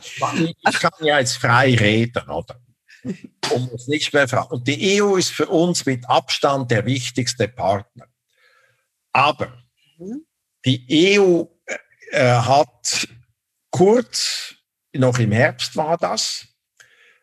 [0.68, 2.60] Ich kann ja jetzt frei reden, oder?
[3.52, 4.52] Um uns nicht mehr fragen.
[4.52, 8.06] Und die EU ist für uns mit Abstand der wichtigste Partner.
[9.14, 9.54] Aber
[9.98, 10.26] mhm.
[10.66, 11.78] die EU äh,
[12.12, 13.08] äh, hat
[13.72, 14.56] kurz,
[14.94, 16.48] noch im Herbst war das,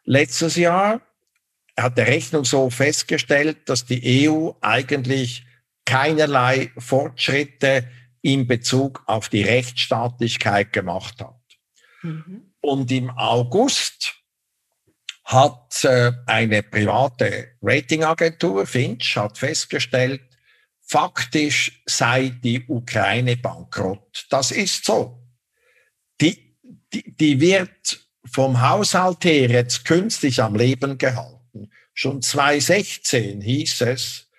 [0.05, 1.01] letztes Jahr,
[1.79, 5.45] hat der Rechnungshof festgestellt, dass die EU eigentlich
[5.91, 7.89] keinerlei Fortschritte
[8.23, 11.41] in Bezug auf die Rechtsstaatlichkeit gemacht hat.
[12.03, 12.53] Mhm.
[12.61, 14.15] Und im August
[15.25, 20.23] hat äh, eine private Ratingagentur, Finch, hat festgestellt,
[20.81, 24.27] faktisch sei die Ukraine bankrott.
[24.31, 25.27] Das ist so.
[26.21, 26.57] Die,
[26.93, 31.71] die, die wird vom Haushalt her jetzt künstlich am Leben gehalten.
[31.95, 34.31] Schon 2016 hieß es,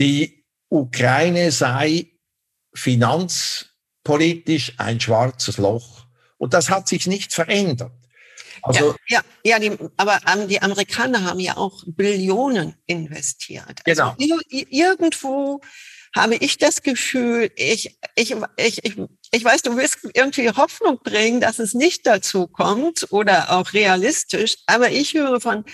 [0.00, 0.39] die
[0.70, 2.06] Ukraine sei
[2.72, 6.06] finanzpolitisch ein schwarzes Loch.
[6.38, 7.92] Und das hat sich nicht verändert.
[8.62, 13.80] Also, ja, ja, ja die, aber ähm, die Amerikaner haben ja auch Billionen investiert.
[13.86, 14.38] Also genau.
[14.48, 15.60] irgendwo
[16.14, 18.96] habe ich das Gefühl, ich, ich, ich, ich,
[19.32, 24.56] ich weiß, du willst irgendwie Hoffnung bringen, dass es nicht dazu kommt oder auch realistisch,
[24.66, 25.64] aber ich höre von,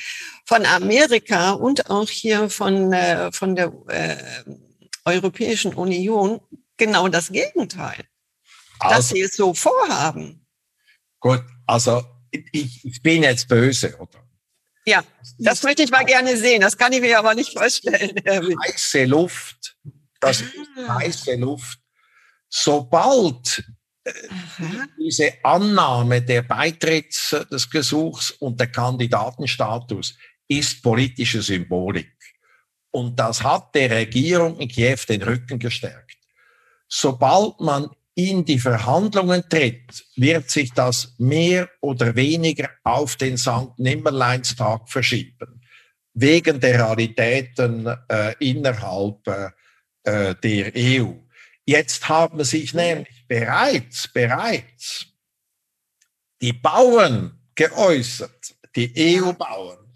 [0.44, 4.16] von Amerika und auch hier von, äh, von der äh,
[5.06, 6.40] Europäischen Union
[6.76, 8.04] genau das Gegenteil.
[8.78, 10.46] Also, dass sie es so vorhaben.
[11.20, 14.26] Gut, also ich, ich bin jetzt böse, oder?
[14.84, 15.02] Ja,
[15.38, 16.60] das möchte ich mal gerne sehen.
[16.60, 18.14] Das kann ich mir aber nicht vorstellen.
[18.64, 19.76] Heiße Luft,
[20.20, 20.54] das ist
[20.86, 21.00] ah.
[21.00, 21.80] heiße Luft.
[22.48, 23.64] Sobald
[24.06, 24.86] Aha.
[24.98, 30.16] diese Annahme der Beitritts des Gesuchs und der Kandidatenstatus
[30.46, 32.15] ist politische Symbolik.
[32.96, 36.16] Und das hat der Regierung in Kiew den Rücken gestärkt.
[36.88, 43.76] Sobald man in die Verhandlungen tritt, wird sich das mehr oder weniger auf den St.
[43.76, 45.60] Nimmerleinstag verschieben,
[46.14, 51.12] wegen der Realitäten äh, innerhalb äh, der EU.
[51.66, 55.04] Jetzt haben sich nämlich bereits, bereits
[56.40, 59.92] die Bauern geäußert, die EU-Bauern,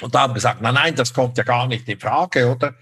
[0.00, 2.74] und da haben wir gesagt, nein, nein, das kommt ja gar nicht in Frage, oder?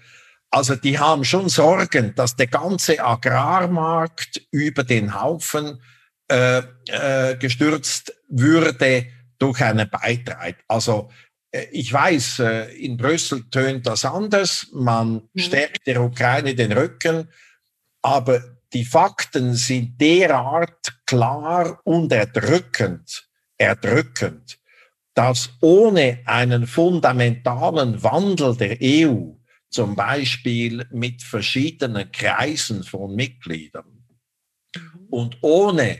[0.49, 5.81] Also die haben schon Sorgen, dass der ganze Agrarmarkt über den Haufen
[6.29, 9.07] äh, äh, gestürzt würde
[9.39, 10.55] durch einen Beitrag.
[10.67, 11.09] Also
[11.51, 14.67] äh, ich weiß, äh, in Brüssel tönt das anders.
[14.73, 15.39] Man mhm.
[15.39, 17.29] stärkt der Ukraine den Rücken,
[18.01, 18.41] aber
[18.73, 23.27] die Fakten sind derart klar und erdrückend,
[23.57, 24.59] erdrückend,
[25.17, 29.31] dass ohne einen fundamentalen Wandel der EU,
[29.67, 34.05] zum Beispiel mit verschiedenen Kreisen von Mitgliedern,
[34.75, 35.07] mhm.
[35.09, 35.97] und ohne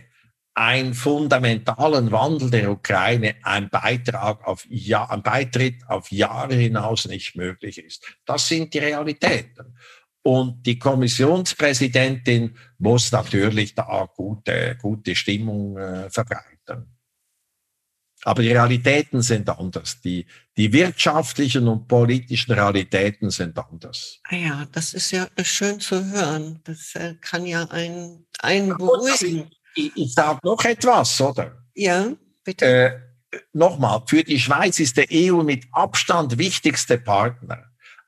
[0.54, 7.36] einen fundamentalen Wandel der Ukraine ein Beitrag auf ja, ein Beitritt auf Jahre hinaus nicht
[7.36, 8.06] möglich ist.
[8.24, 9.76] Das sind die Realitäten.
[10.22, 16.97] Und die Kommissionspräsidentin muss natürlich da gute, gute Stimmung äh, verbreiten.
[18.28, 20.02] Aber die Realitäten sind anders.
[20.02, 20.26] Die,
[20.58, 24.20] die wirtschaftlichen und politischen Realitäten sind anders.
[24.26, 26.60] Ah ja, das ist ja schön zu hören.
[26.66, 31.64] Das äh, kann ja einen, einen beruhigen ich, ich sage noch etwas, oder?
[31.74, 32.12] Ja,
[32.44, 32.66] bitte.
[32.66, 33.00] Äh,
[33.54, 37.64] Nochmal, für die Schweiz ist der EU mit Abstand wichtigste Partner.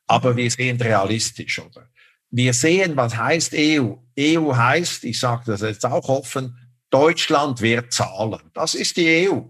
[0.06, 1.88] Aber wir sehen realistisch, oder?
[2.30, 3.94] Wir sehen, was heißt EU.
[4.20, 6.58] EU heißt, ich sage das jetzt auch offen,
[6.90, 8.52] Deutschland wird zahlen.
[8.54, 9.44] Das ist die EU.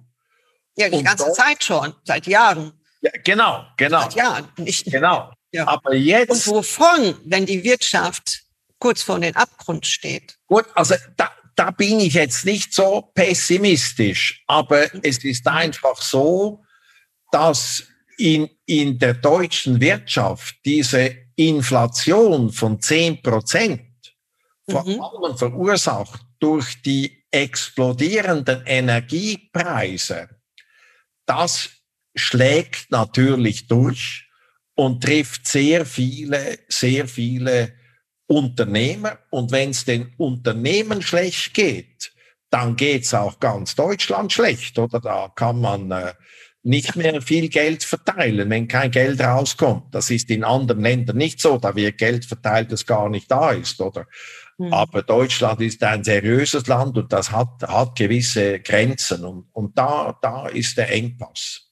[0.80, 2.72] Ja, die Und ganze Zeit schon, seit Jahren.
[3.02, 4.02] Ja, genau, genau.
[4.02, 4.86] Seit Jahren, nicht.
[4.86, 5.32] Genau.
[5.52, 5.68] Ja.
[5.68, 6.48] Aber jetzt.
[6.48, 8.44] Und wovon, wenn die Wirtschaft
[8.80, 10.38] kurz vor den Abgrund steht?
[10.48, 16.64] Gut, also da, da bin ich jetzt nicht so pessimistisch, aber es ist einfach so,
[17.32, 17.84] dass
[18.18, 23.82] in, in der deutschen Wirtschaft diese Inflation von 10 Prozent
[24.70, 25.02] vor mhm.
[25.02, 30.30] allem verursacht durch die explodierenden Energiepreise,
[31.30, 31.70] das
[32.16, 34.28] schlägt natürlich durch
[34.76, 37.74] und trifft sehr viele, sehr viele
[38.28, 39.20] Unternehmer.
[39.30, 42.12] Und wenn es den Unternehmen schlecht geht,
[42.50, 45.00] dann geht's auch ganz Deutschland schlecht, oder?
[45.00, 46.14] Da kann man äh,
[46.64, 49.94] nicht mehr viel Geld verteilen, wenn kein Geld rauskommt.
[49.94, 53.52] Das ist in anderen Ländern nicht so, da wird Geld verteilt, das gar nicht da
[53.52, 54.08] ist, oder?
[54.60, 54.74] Mhm.
[54.74, 60.18] Aber Deutschland ist ein seriöses Land und das hat, hat gewisse Grenzen und, und da,
[60.22, 61.70] da ist der Engpass.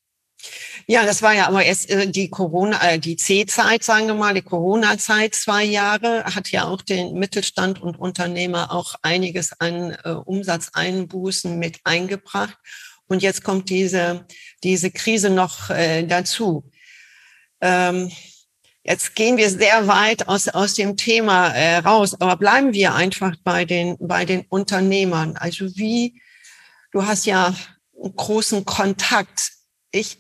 [0.86, 4.34] Ja, das war ja aber erst äh, die Corona, äh, die C-Zeit, sagen wir mal,
[4.34, 10.12] die Corona-Zeit, zwei Jahre, hat ja auch den Mittelstand und Unternehmer auch einiges an äh,
[10.12, 12.58] Umsatzeinbußen mit eingebracht.
[13.08, 14.26] Und jetzt kommt diese,
[14.64, 16.70] diese Krise noch dazu.
[17.62, 18.12] Ähm,
[18.88, 23.36] jetzt gehen wir sehr weit aus, aus dem Thema äh, raus, aber bleiben wir einfach
[23.44, 25.36] bei den, bei den Unternehmern.
[25.38, 26.22] Also wie,
[26.92, 27.54] du hast ja
[28.02, 29.52] einen großen Kontakt.
[29.92, 30.20] Ich,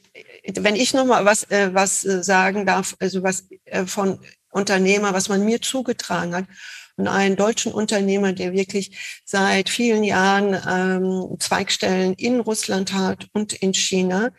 [0.55, 5.29] wenn ich noch mal was, äh, was sagen darf, also was äh, von Unternehmer, was
[5.29, 6.45] man mir zugetragen hat,
[6.97, 13.53] und einen deutschen Unternehmer, der wirklich seit vielen Jahren ähm, Zweigstellen in Russland hat und
[13.53, 14.31] in China,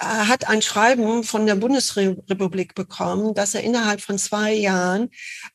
[0.00, 5.10] hat ein Schreiben von der Bundesrepublik bekommen, dass er innerhalb von zwei Jahren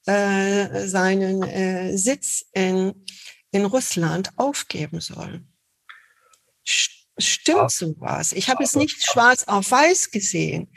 [0.06, 3.06] äh, seinen äh, Sitz in,
[3.52, 5.44] in Russland aufgeben soll.
[6.64, 8.34] Stimmt sowas?
[8.34, 10.72] Ich habe es nicht schwarz auf weiß gesehen.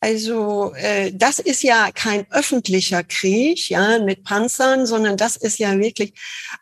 [0.00, 5.78] Also äh, das ist ja kein öffentlicher Krieg, ja, mit Panzern, sondern das ist ja
[5.78, 6.14] wirklich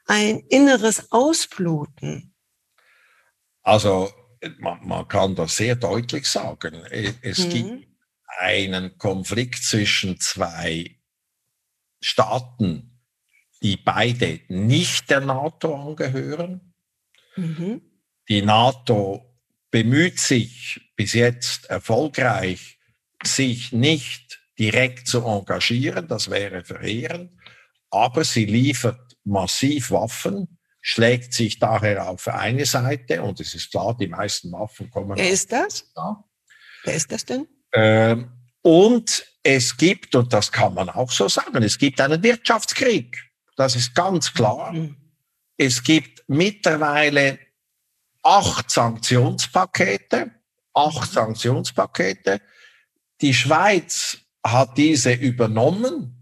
[0.07, 2.35] ein inneres Ausbluten.
[3.63, 4.13] Also
[4.59, 6.75] man, man kann das sehr deutlich sagen.
[7.23, 7.51] Es mhm.
[7.51, 7.89] gibt
[8.39, 10.97] einen Konflikt zwischen zwei
[12.01, 13.01] Staaten,
[13.63, 16.75] die beide nicht der NATO angehören.
[17.37, 17.83] Mhm.
[18.29, 19.39] Die NATO
[19.71, 22.79] bemüht sich bis jetzt erfolgreich,
[23.23, 27.33] sich nicht direkt zu engagieren, das wäre verheerend,
[27.91, 33.97] aber sie liefert massiv Waffen, schlägt sich daher auf eine Seite und es ist klar,
[33.97, 35.17] die meisten Waffen kommen.
[35.17, 35.93] Wer ist das?
[35.95, 36.25] Da.
[36.85, 37.47] Wer ist das denn?
[37.73, 43.23] Ähm, und es gibt, und das kann man auch so sagen, es gibt einen Wirtschaftskrieg.
[43.57, 44.73] Das ist ganz klar.
[44.73, 44.97] Mhm.
[45.57, 47.39] Es gibt mittlerweile
[48.23, 50.31] acht Sanktionspakete,
[50.75, 51.15] acht mhm.
[51.15, 52.41] Sanktionspakete.
[53.21, 56.20] Die Schweiz hat diese übernommen,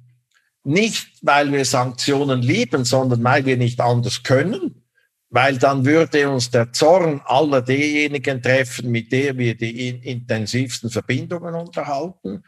[0.69, 4.85] nicht weil wir Sanktionen lieben, sondern weil wir nicht anders können,
[5.31, 11.55] weil dann würde uns der Zorn aller derjenigen treffen, mit der wir die intensivsten Verbindungen
[11.55, 12.45] unterhalten.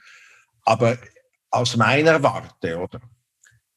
[0.64, 0.99] Aber
[1.51, 3.01] aus meiner Warte, oder?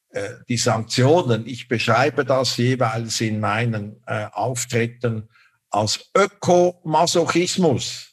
[0.10, 5.30] Äh, die Sanktionen, ich beschreibe das jeweils in meinen äh, Auftritten
[5.70, 8.10] als Ökomasochismus,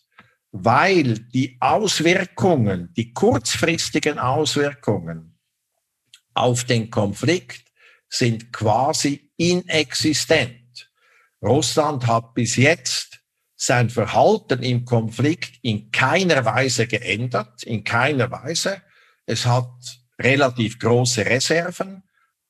[0.52, 5.29] weil die Auswirkungen, die kurzfristigen Auswirkungen
[6.34, 7.64] auf den Konflikt
[8.08, 10.90] sind quasi inexistent.
[11.42, 13.20] Russland hat bis jetzt
[13.56, 18.82] sein Verhalten im Konflikt in keiner Weise geändert, in keiner Weise.
[19.26, 19.70] Es hat
[20.18, 22.02] relativ große Reserven,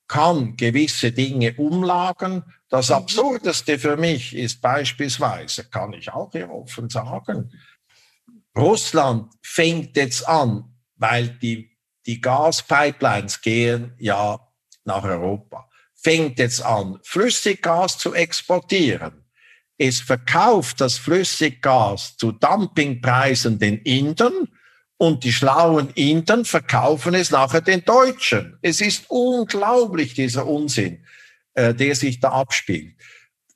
[0.07, 2.45] kann gewisse Dinge umlagern.
[2.68, 2.97] Das mhm.
[2.97, 7.53] Absurdeste für mich ist beispielsweise, kann ich auch hier offen sagen,
[8.57, 11.70] Russland fängt jetzt an, weil die,
[12.11, 14.41] die Gaspipelines gehen ja
[14.85, 19.21] nach Europa, fängt jetzt an, Flüssiggas zu exportieren
[19.83, 24.49] es verkauft das Flüssiggas zu Dumpingpreisen den Indern
[24.99, 28.59] und die schlauen Indern verkaufen es nachher den Deutschen.
[28.61, 31.07] Es ist unglaublich, dieser Unsinn,
[31.55, 32.95] äh, der sich da abspielt,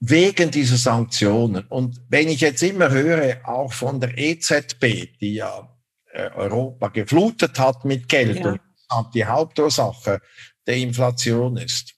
[0.01, 1.67] wegen dieser Sanktionen.
[1.67, 5.74] Und wenn ich jetzt immer höre, auch von der EZB, die ja
[6.15, 8.57] Europa geflutet hat mit Geld ja.
[8.97, 10.21] und die Hauptursache
[10.67, 11.95] der Inflation ist,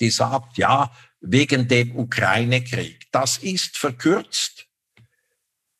[0.00, 3.08] die sagt, ja, wegen dem Ukraine-Krieg.
[3.12, 4.66] Das ist verkürzt.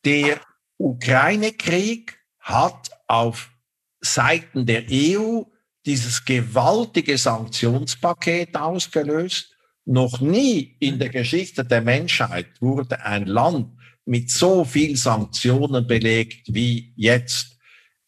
[0.05, 0.39] Der
[0.77, 3.51] Ukraine-Krieg hat auf
[3.99, 5.43] Seiten der EU
[5.85, 9.55] dieses gewaltige Sanktionspaket ausgelöst.
[9.85, 13.76] Noch nie in der Geschichte der Menschheit wurde ein Land
[14.07, 17.57] mit so viel Sanktionen belegt wie jetzt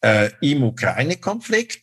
[0.02, 1.82] äh, im Ukraine-Konflikt.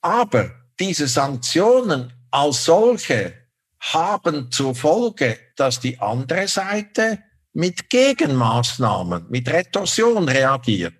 [0.00, 3.34] Aber diese Sanktionen als solche
[3.80, 7.18] haben zur Folge, dass die andere Seite
[7.52, 10.94] mit Gegenmaßnahmen, mit Retorsion reagiert.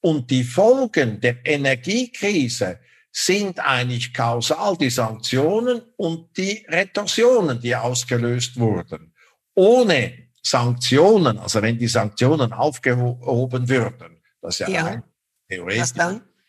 [0.00, 2.80] Und die Folgen der Energiekrise
[3.10, 9.14] sind eigentlich kausal die Sanktionen und die Retorsionen, die ausgelöst wurden.
[9.54, 15.02] Ohne Sanktionen, also wenn die Sanktionen aufgehoben würden, das ist ja, ja.
[15.48, 15.92] theoretisch,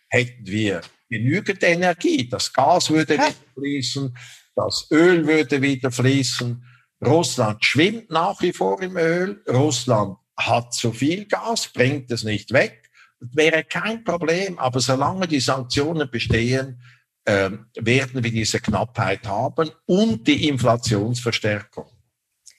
[0.09, 2.27] hätten wir genügend Energie.
[2.27, 3.29] Das Gas würde ja.
[3.53, 4.15] fließen,
[4.55, 6.63] das Öl würde wieder fließen.
[7.05, 9.41] Russland schwimmt nach wie vor im Öl.
[9.47, 12.89] Russland hat zu viel Gas, bringt es nicht weg.
[13.19, 14.59] Das wäre kein Problem.
[14.59, 16.81] Aber solange die Sanktionen bestehen,
[17.25, 21.94] äh, werden wir diese Knappheit haben und die Inflationsverstärkung.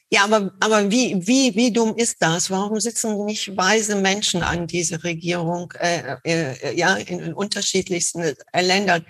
[0.08, 2.48] Ja, aber, aber wie, wie, wie dumm ist das?
[2.48, 9.04] Warum sitzen nicht weise Menschen an dieser Regierung, äh, äh, ja, in, in unterschiedlichsten Ländern?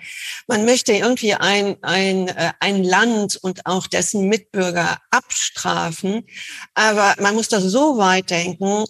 [0.47, 6.25] Man möchte irgendwie ein, ein, äh, ein Land und auch dessen Mitbürger abstrafen,
[6.73, 8.85] aber man muss das so weit denken,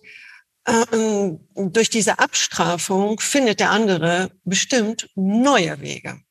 [0.66, 6.22] ähm, durch diese Abstrafung findet der andere bestimmt neue Wege.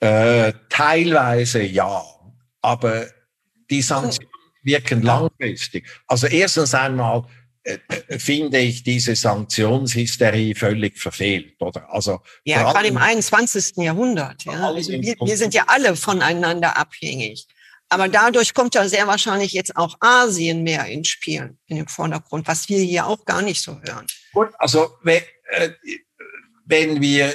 [0.00, 2.04] Äh, teilweise ja,
[2.62, 3.06] aber
[3.70, 4.35] die Sanktionen
[4.66, 5.88] wirken langfristig.
[6.06, 7.24] Also erstens einmal
[7.66, 11.92] äh, äh, finde ich diese Sanktionshysterie völlig verfehlt, oder?
[11.92, 13.78] Also ja, gerade im 21.
[13.78, 14.44] Jahrhundert.
[14.44, 14.68] Ja.
[14.68, 17.46] Also wir, wir sind ja alle voneinander abhängig.
[17.88, 22.46] Aber dadurch kommt ja sehr wahrscheinlich jetzt auch Asien mehr ins Spiel, in den Vordergrund,
[22.48, 24.06] was wir hier auch gar nicht so hören.
[24.32, 25.70] Gut, also wenn, äh,
[26.64, 27.32] wenn wir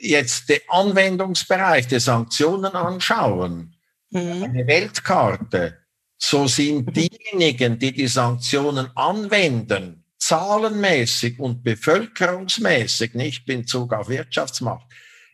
[0.00, 3.74] jetzt den Anwendungsbereich der Sanktionen anschauen,
[4.10, 4.44] mhm.
[4.44, 5.83] eine Weltkarte,
[6.18, 14.86] so sind diejenigen, die die Sanktionen anwenden, zahlenmäßig und bevölkerungsmäßig, nicht in Bezug auf Wirtschaftsmacht,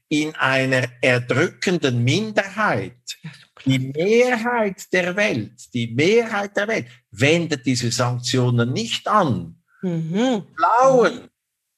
[0.09, 2.97] in einer erdrückenden Minderheit.
[3.65, 9.63] Die Mehrheit der Welt, die Mehrheit der Welt wendet diese Sanktionen nicht an.
[9.83, 10.43] Mhm.
[10.57, 11.29] Blauen,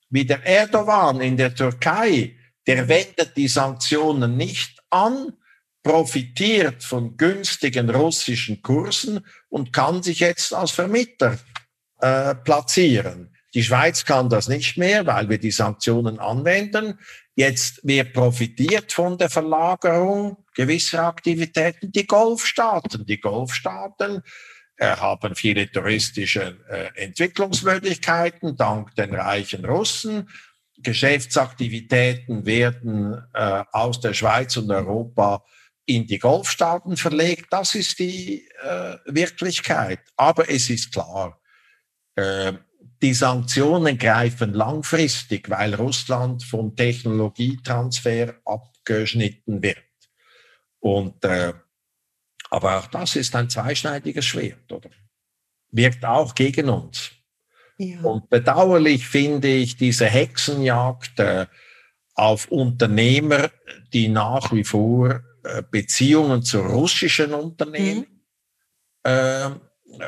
[0.08, 2.36] wie der Erdogan in der Türkei,
[2.66, 5.32] der wendet die Sanktionen nicht an,
[5.82, 11.38] profitiert von günstigen russischen Kursen und kann sich jetzt als Vermittler
[12.00, 13.34] äh, platzieren.
[13.54, 16.98] Die Schweiz kann das nicht mehr, weil wir die Sanktionen anwenden.
[17.34, 23.04] Jetzt wird profitiert von der Verlagerung gewisser Aktivitäten die Golfstaaten.
[23.04, 24.22] Die Golfstaaten
[24.76, 30.30] äh, haben viele touristische äh, Entwicklungsmöglichkeiten dank den reichen Russen.
[30.78, 35.44] Geschäftsaktivitäten werden äh, aus der Schweiz und Europa
[35.86, 37.46] in die Golfstaaten verlegt.
[37.50, 40.00] Das ist die äh, Wirklichkeit.
[40.16, 41.40] Aber es ist klar,
[42.14, 42.52] äh,
[43.02, 49.78] die Sanktionen greifen langfristig, weil Russland vom Technologietransfer abgeschnitten wird.
[50.78, 51.52] Und äh,
[52.50, 54.90] aber auch das ist ein zweischneidiges Schwert, oder?
[55.70, 57.10] Wirkt auch gegen uns.
[57.78, 58.02] Ja.
[58.02, 61.46] Und bedauerlich finde ich diese Hexenjagd äh,
[62.14, 63.50] auf Unternehmer,
[63.92, 65.22] die nach wie vor
[65.70, 68.06] Beziehungen zu russischen Unternehmen
[69.04, 69.10] mhm.
[69.10, 69.50] äh,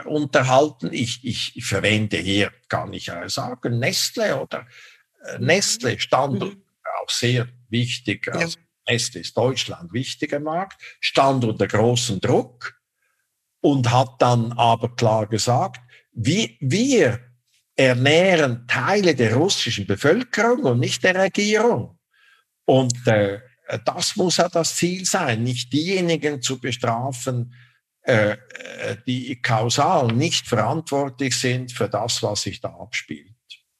[0.04, 0.90] unterhalten.
[0.92, 4.66] Ich, ich verwende hier, kann ich sagen, Nestle oder
[5.24, 5.46] äh, mhm.
[5.46, 6.62] Nestle stand mhm.
[7.02, 8.28] auch sehr wichtig.
[8.32, 8.58] Also
[8.88, 12.74] Nestle ist Deutschland wichtiger Markt, stand unter großem Druck
[13.60, 15.80] und hat dann aber klar gesagt,
[16.12, 17.20] wie, wir
[17.76, 21.98] ernähren Teile der russischen Bevölkerung und nicht der Regierung.
[22.66, 23.40] Und äh,
[23.84, 27.54] das muss ja das Ziel sein, nicht diejenigen zu bestrafen,
[28.02, 28.36] äh, äh,
[29.06, 33.30] die kausal nicht verantwortlich sind für das, was sich da abspielt.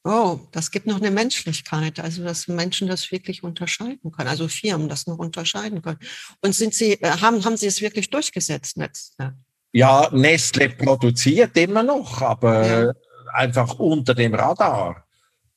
[0.03, 4.89] Oh, das gibt noch eine Menschlichkeit, also dass Menschen das wirklich unterscheiden können, also Firmen
[4.89, 5.99] das noch unterscheiden können.
[6.43, 9.35] Und sind Sie, äh, haben, haben Sie es wirklich durchgesetzt, Nestle?
[9.72, 12.93] Ja, Nestle produziert immer noch, aber ja.
[13.32, 15.04] einfach unter dem Radar.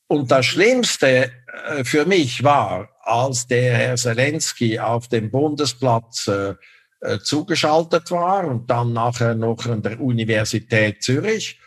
[0.08, 1.32] Und das Schlimmste
[1.68, 6.55] äh, für mich war, als der Herr Zelensky auf dem Bundesplatz äh,
[7.01, 11.60] äh, zugeschaltet war und dann nachher noch an der Universität Zürich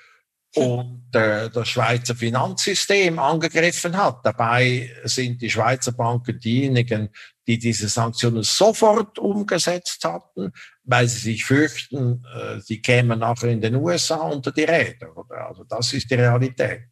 [0.56, 4.24] und äh, das Schweizer Finanzsystem angegriffen hat.
[4.24, 7.10] Dabei sind die Schweizer Banken diejenigen,
[7.46, 13.60] die diese Sanktionen sofort umgesetzt hatten, weil sie sich fürchten, äh, sie kämen nachher in
[13.60, 15.14] den USA unter die Räder.
[15.28, 16.89] Also das ist die Realität.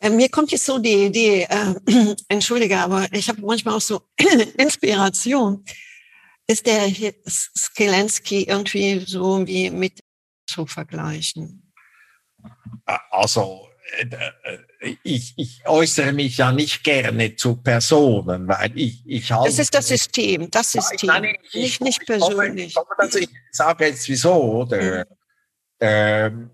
[0.00, 4.02] Äh, mir kommt jetzt so die Idee, äh, entschuldige, aber ich habe manchmal auch so
[4.58, 5.64] Inspiration.
[6.46, 6.88] Ist der
[7.28, 10.00] Skelensky irgendwie so wie mit
[10.46, 11.72] zu vergleichen?
[13.10, 13.68] Also,
[13.98, 14.06] äh,
[14.80, 19.50] äh, ich, ich äußere mich ja nicht gerne zu Personen, weil ich, ich halte.
[19.50, 22.76] Das ist das System, das System, nein, ich, nicht, nicht persönlich.
[22.76, 25.00] Ich, also ich sage jetzt wieso, oder?
[25.00, 25.04] Mhm.
[25.80, 26.50] Ähm,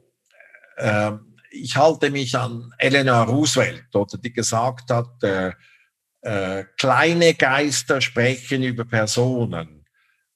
[0.78, 5.52] ähm, ich halte mich an Eleanor Roosevelt, oder die gesagt hat, äh,
[6.22, 9.84] äh, kleine Geister sprechen über Personen,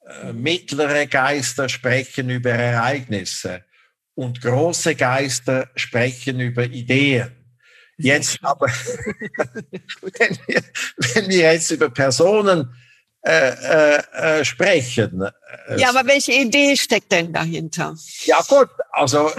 [0.06, 3.64] äh, mittlere Geister sprechen über Ereignisse
[4.14, 7.32] und große Geister sprechen über Ideen.
[7.96, 8.66] Jetzt aber,
[10.02, 10.62] wenn, wir,
[11.14, 12.74] wenn wir jetzt über Personen
[13.22, 15.22] äh, äh, äh, sprechen.
[15.22, 17.96] Äh, ja, aber welche Idee steckt denn dahinter?
[18.24, 19.30] Ja gut, also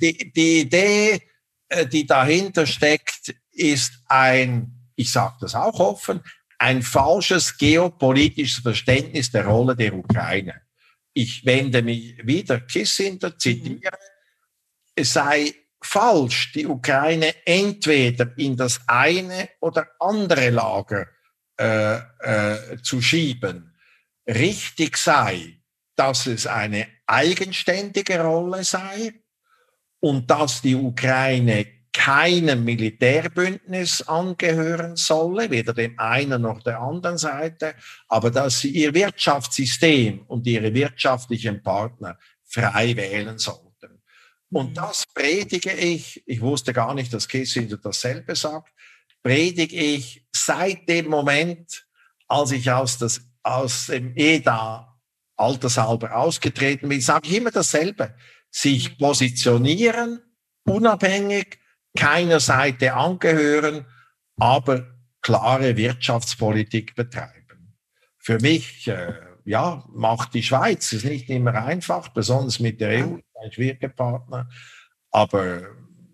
[0.00, 1.22] die, die Idee,
[1.68, 6.20] äh, die dahinter steckt, ist ein, ich sage das auch offen,
[6.58, 10.60] ein falsches geopolitisches Verständnis der Rolle der Ukraine.
[11.12, 13.98] Ich wende mich wieder Kissinger, zitiere,
[14.96, 21.06] es sei falsch, die Ukraine entweder in das eine oder andere Lager
[21.62, 23.72] äh, äh, zu schieben.
[24.26, 25.60] Richtig sei,
[25.94, 29.14] dass es eine eigenständige Rolle sei
[30.00, 37.74] und dass die Ukraine keinem Militärbündnis angehören solle, weder dem einen noch der anderen Seite,
[38.08, 43.72] aber dass sie ihr Wirtschaftssystem und ihre wirtschaftlichen Partner frei wählen soll.
[44.52, 44.74] Und mhm.
[44.74, 48.72] das predige ich, ich wusste gar nicht, dass Kissinger dasselbe sagt,
[49.22, 51.86] predige ich seit dem Moment,
[52.28, 54.98] als ich aus, das, aus dem EDA
[55.36, 58.14] altershalber ausgetreten bin, sage ich immer dasselbe.
[58.50, 60.20] Sich positionieren,
[60.64, 61.58] unabhängig,
[61.96, 63.86] keiner Seite angehören,
[64.38, 67.76] aber klare Wirtschaftspolitik betreiben.
[68.18, 69.14] Für mich, äh,
[69.44, 74.48] ja, macht die Schweiz es nicht immer einfach, besonders mit der EU ein schwieriger Partner.
[75.10, 75.62] Aber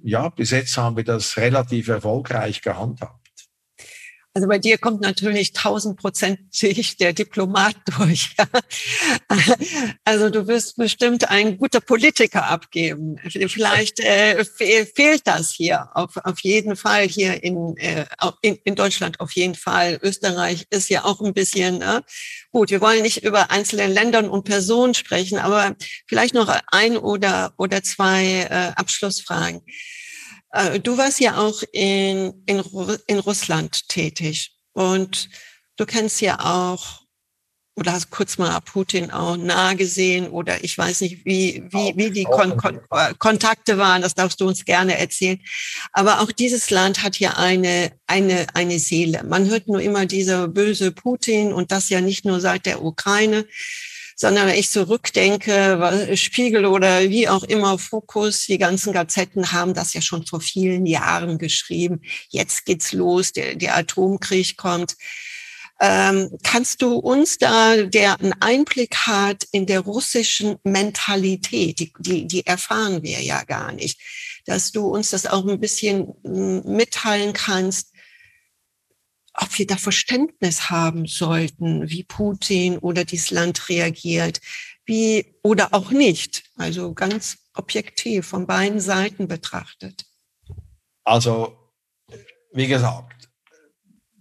[0.03, 3.18] ja, bis jetzt haben wir das relativ erfolgreich gehandhabt.
[4.35, 8.37] Also bei dir kommt natürlich tausendprozentig der Diplomat durch.
[10.05, 13.19] also du wirst bestimmt ein guter Politiker abgeben.
[13.49, 18.05] Vielleicht äh, fehlt das hier auf, auf jeden Fall hier in, äh,
[18.43, 19.99] in, in Deutschland auf jeden Fall.
[20.03, 22.03] Österreich ist ja auch ein bisschen äh,
[22.53, 22.71] gut.
[22.71, 25.75] Wir wollen nicht über einzelne Ländern und Personen sprechen, aber
[26.07, 29.63] vielleicht noch ein oder oder zwei äh, Abschlussfragen.
[30.53, 32.63] Äh, du warst ja auch in, in,
[33.07, 35.29] in Russland tätig und
[35.77, 37.03] du kennst ja auch
[37.79, 42.11] oder hast kurz mal Putin auch nahe gesehen oder ich weiß nicht, wie, wie, wie
[42.11, 45.39] die Kon Kon äh, Kontakte waren, das darfst du uns gerne erzählen.
[45.93, 49.23] Aber auch dieses Land hat ja eine, eine, eine Seele.
[49.25, 53.47] Man hört nur immer dieser böse Putin und das ja nicht nur seit der Ukraine
[54.21, 59.95] sondern wenn ich zurückdenke, Spiegel oder wie auch immer Fokus, die ganzen Gazetten haben das
[59.95, 62.03] ja schon vor vielen Jahren geschrieben.
[62.29, 64.97] Jetzt geht's los, der, der Atomkrieg kommt.
[65.81, 72.27] Ähm, kannst du uns da, der einen Einblick hat in der russischen Mentalität, die, die,
[72.27, 74.01] die erfahren wir ja gar nicht,
[74.47, 76.13] dass du uns das auch ein bisschen
[76.65, 77.93] mitteilen kannst,
[79.41, 84.41] ob wir da Verständnis haben sollten, wie Putin oder dieses Land reagiert,
[84.85, 86.45] wie oder auch nicht.
[86.57, 90.05] Also ganz objektiv von beiden Seiten betrachtet.
[91.05, 91.57] Also,
[92.53, 93.29] wie gesagt,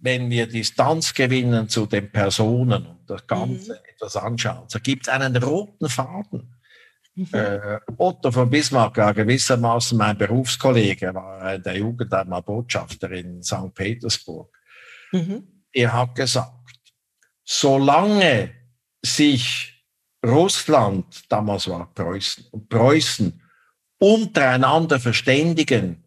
[0.00, 3.94] wenn wir Distanz gewinnen zu den Personen und das Ganze mhm.
[3.94, 6.54] etwas anschauen, so gibt es einen roten Faden.
[7.16, 7.28] Mhm.
[7.32, 13.42] Äh, Otto von Bismarck war gewissermaßen mein Berufskollege, war in der Jugend einmal Botschafter in
[13.42, 13.74] St.
[13.74, 14.57] Petersburg.
[15.12, 15.64] Mhm.
[15.72, 16.52] Er hat gesagt,
[17.44, 18.54] solange
[19.02, 19.84] sich
[20.24, 23.42] Russland, damals war Preußen, und Preußen
[23.98, 26.04] untereinander verständigen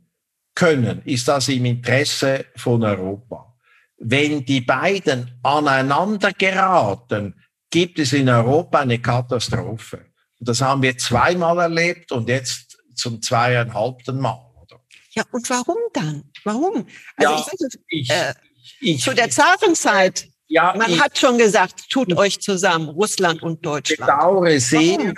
[0.56, 3.58] können, ist das im Interesse von Europa.
[3.98, 7.36] Wenn die beiden aneinander geraten,
[7.70, 10.12] gibt es in Europa eine Katastrophe.
[10.40, 14.52] Und das haben wir zweimal erlebt und jetzt zum zweieinhalbten Mal.
[14.62, 14.82] Oder?
[15.12, 16.24] Ja, und warum dann?
[16.44, 16.88] Warum?
[17.16, 18.34] Also ja, ich, ich, äh,
[18.80, 24.02] ich, zu der Zarenzeit ja, Man hat schon gesagt, tut euch zusammen, Russland und Deutschland.
[24.02, 25.14] Ich bedauere sehr,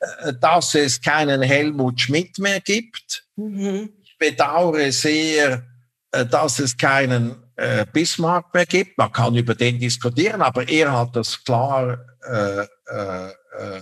[0.00, 3.24] äh, dass es keinen Helmut Schmidt mehr gibt.
[3.36, 3.90] Mhm.
[4.02, 5.64] Ich bedauere sehr,
[6.10, 8.98] äh, dass es keinen äh, Bismarck mehr gibt.
[8.98, 13.80] Man kann über den diskutieren, aber er hat das klar äh, äh, äh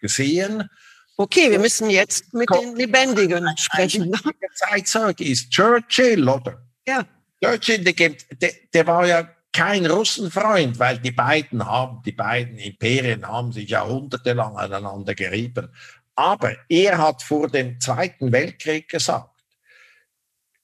[0.00, 0.68] gesehen.
[1.16, 4.12] Okay, wir müssen jetzt mit den Lebendigen sprechen.
[4.12, 6.66] Ein Zeitzeuge ist Churchill, oder?
[6.84, 7.06] Ja.
[7.42, 13.26] Churchill, der, der, der war ja kein Russenfreund, weil die beiden haben, die beiden Imperien
[13.26, 15.68] haben sich jahrhundertelang aneinander gerieben.
[16.14, 19.42] Aber er hat vor dem Zweiten Weltkrieg gesagt,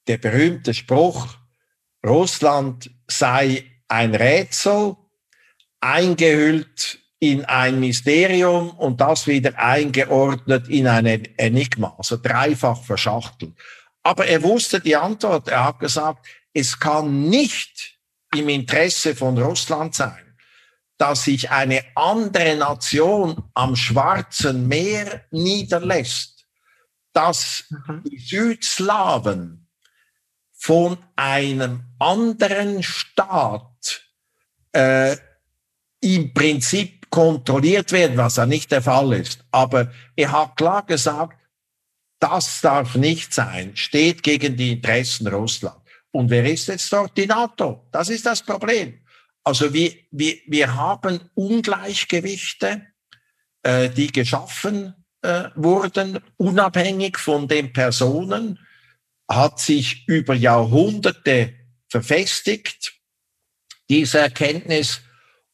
[0.07, 1.37] der berühmte Spruch,
[2.05, 4.97] Russland sei ein Rätsel,
[5.81, 13.55] eingehüllt in ein Mysterium und das wieder eingeordnet in ein Enigma, also dreifach verschachtelt.
[14.03, 15.49] Aber er wusste die Antwort.
[15.49, 17.99] Er hat gesagt, es kann nicht
[18.35, 20.37] im Interesse von Russland sein,
[20.99, 26.47] dass sich eine andere Nation am Schwarzen Meer niederlässt,
[27.13, 28.03] dass mhm.
[28.05, 29.69] die Südslawen
[30.53, 34.03] von einem anderen Staat
[34.73, 35.17] äh,
[36.01, 39.45] im Prinzip kontrolliert werden, was ja nicht der Fall ist.
[39.51, 41.39] Aber er hat klar gesagt,
[42.21, 45.82] das darf nicht sein, steht gegen die Interessen Russlands.
[46.13, 47.17] Und wer ist jetzt dort?
[47.17, 47.89] Die NATO.
[47.91, 49.01] Das ist das Problem.
[49.45, 52.87] Also wir, wir, wir haben Ungleichgewichte,
[53.63, 58.59] äh, die geschaffen äh, wurden, unabhängig von den Personen,
[59.29, 61.55] hat sich über Jahrhunderte
[61.89, 62.93] verfestigt,
[63.89, 65.01] diese Erkenntnis.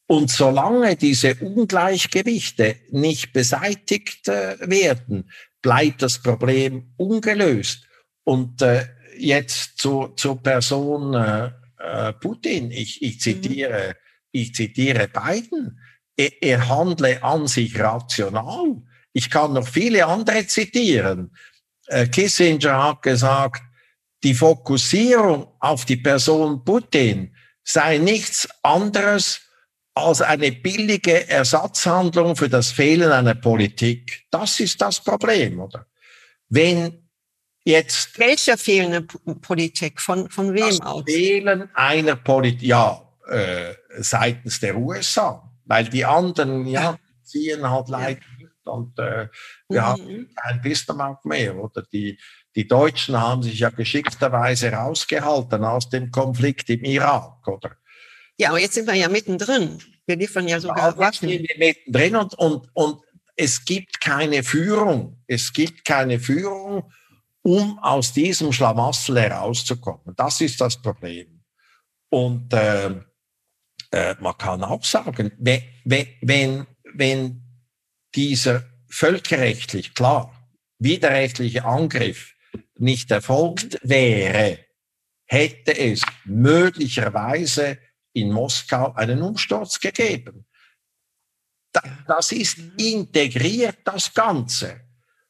[0.07, 5.31] Und solange diese Ungleichgewichte nicht beseitigt äh, werden,
[5.61, 7.87] bleibt das Problem ungelöst.
[8.23, 8.87] Und äh,
[9.21, 12.71] jetzt zu, zur Person äh, äh, Putin.
[12.71, 13.19] Ich, ich mhm.
[13.19, 13.93] zitiere, mhm.
[14.31, 15.79] ich zitiere Biden.
[16.15, 18.81] Er, er handle an sich rational.
[19.13, 21.35] Ich kann noch viele andere zitieren.
[21.87, 23.63] Äh, Kissinger hat gesagt,
[24.23, 29.41] die Fokussierung auf die Person Putin sei nichts anderes
[29.93, 34.25] als eine billige Ersatzhandlung für das Fehlen einer Politik.
[34.31, 35.85] Das ist das Problem, oder?
[36.49, 37.08] Wenn
[37.63, 38.17] Jetzt.
[38.17, 40.01] Welcher fehlende Politik?
[40.01, 41.03] Von, von wem das aus?
[41.05, 45.45] Fehlen einer Politik, ja, äh, seitens der USA.
[45.65, 48.49] Weil die anderen, ja, ziehen halt leider nicht.
[48.65, 49.27] Und äh,
[49.67, 49.85] wir mhm.
[49.85, 51.55] haben kein Bismarck mehr.
[51.55, 52.19] Oder die,
[52.55, 57.75] die Deutschen haben sich ja geschickterweise rausgehalten aus dem Konflikt im Irak, oder?
[58.37, 59.79] Ja, aber jetzt sind wir ja mittendrin.
[60.05, 61.29] Wir liefern ja sogar ja, Waffen.
[61.29, 63.01] Sind wir mittendrin und, und, und
[63.35, 65.21] es gibt keine Führung.
[65.27, 66.91] Es gibt keine Führung
[67.41, 70.15] um aus diesem Schlamassel herauszukommen.
[70.15, 71.43] Das ist das Problem.
[72.09, 73.01] Und äh,
[73.91, 75.63] äh, man kann auch sagen, wenn,
[76.21, 77.43] wenn, wenn
[78.15, 80.35] dieser völkerrechtlich, klar,
[80.79, 82.33] widerrechtliche Angriff
[82.75, 84.59] nicht erfolgt wäre,
[85.25, 87.77] hätte es möglicherweise
[88.13, 90.45] in Moskau einen Umsturz gegeben.
[92.07, 94.81] Das ist integriert, das Ganze.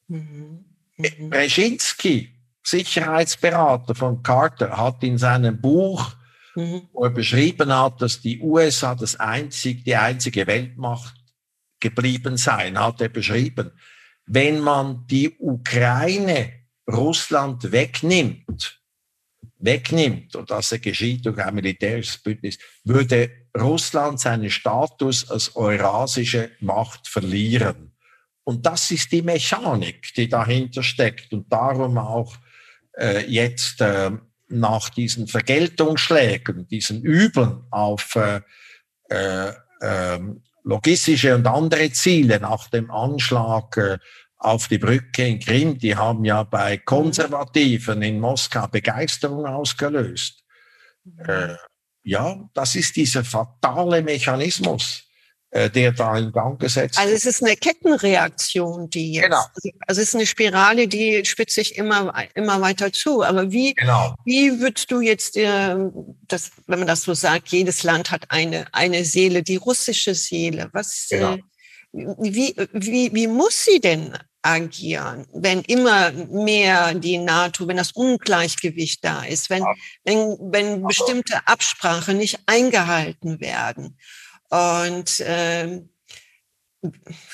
[0.08, 0.69] Mhm.
[1.02, 6.14] Brzezinski, Sicherheitsberater von Carter, hat in seinem Buch,
[6.54, 6.82] mhm.
[6.92, 11.14] wo er beschrieben hat, dass die USA das einzig, die einzige Weltmacht
[11.80, 13.72] geblieben seien, hat er beschrieben.
[14.26, 16.52] Wenn man die Ukraine
[16.86, 18.80] Russland wegnimmt,
[19.58, 27.08] wegnimmt, und das geschieht durch ein militärisches Bündnis, würde Russland seinen Status als eurasische Macht
[27.08, 27.89] verlieren.
[28.50, 31.32] Und das ist die Mechanik, die dahinter steckt.
[31.32, 32.34] Und darum auch
[32.98, 34.10] äh, jetzt äh,
[34.48, 38.40] nach diesen Vergeltungsschlägen, diesen Übeln auf äh,
[39.08, 43.98] äh, ähm, logistische und andere Ziele, nach dem Anschlag äh,
[44.38, 50.42] auf die Brücke in Krim, die haben ja bei Konservativen in Moskau Begeisterung ausgelöst.
[51.18, 51.54] Äh,
[52.02, 55.08] ja, das ist dieser fatale Mechanismus
[55.52, 59.24] der da in Gang gesetzt Also es ist eine Kettenreaktion, die jetzt.
[59.24, 59.44] Genau.
[59.86, 63.22] Also es ist eine Spirale, die spitzt sich immer, immer weiter zu.
[63.24, 64.14] Aber wie, Genau.
[64.24, 65.74] wie würdest du jetzt, äh,
[66.28, 70.70] das, wenn man das so sagt, jedes Land hat eine, eine Seele, die russische Seele.
[70.72, 71.34] Was, Genau.
[71.34, 71.38] äh,
[71.92, 79.04] wie, wie, wie muss sie denn agieren, wenn immer mehr die NATO, wenn das Ungleichgewicht
[79.04, 79.64] da ist, wenn,
[80.04, 83.98] wenn, wenn bestimmte Absprachen nicht eingehalten werden?
[84.50, 85.88] Und ähm,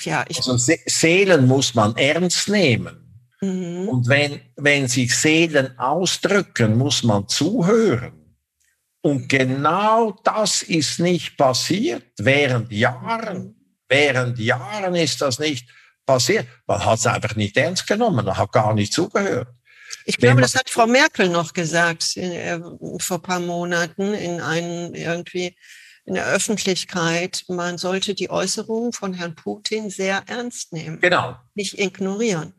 [0.01, 0.37] ja, ich.
[0.37, 3.07] Also Se Seelen muss man ernst nehmen.
[3.41, 3.89] Mhm.
[3.89, 8.13] Und wenn, wenn sich Seelen ausdrücken, muss man zuhören.
[9.01, 12.03] Und genau das ist nicht passiert.
[12.17, 13.55] Während Jahren,
[13.87, 15.69] während Jahren ist das nicht
[16.05, 16.47] passiert.
[16.65, 19.49] Man hat es einfach nicht ernst genommen, man hat gar nicht zugehört.
[20.05, 22.59] Ich glaube, das hat Frau Merkel noch gesagt äh,
[22.99, 25.55] vor ein paar Monaten in einem irgendwie
[26.07, 27.43] in der Öffentlichkeit.
[27.47, 32.53] Man sollte die Äußerungen von Herrn Putin sehr ernst nehmen, Genau, nicht ignorieren.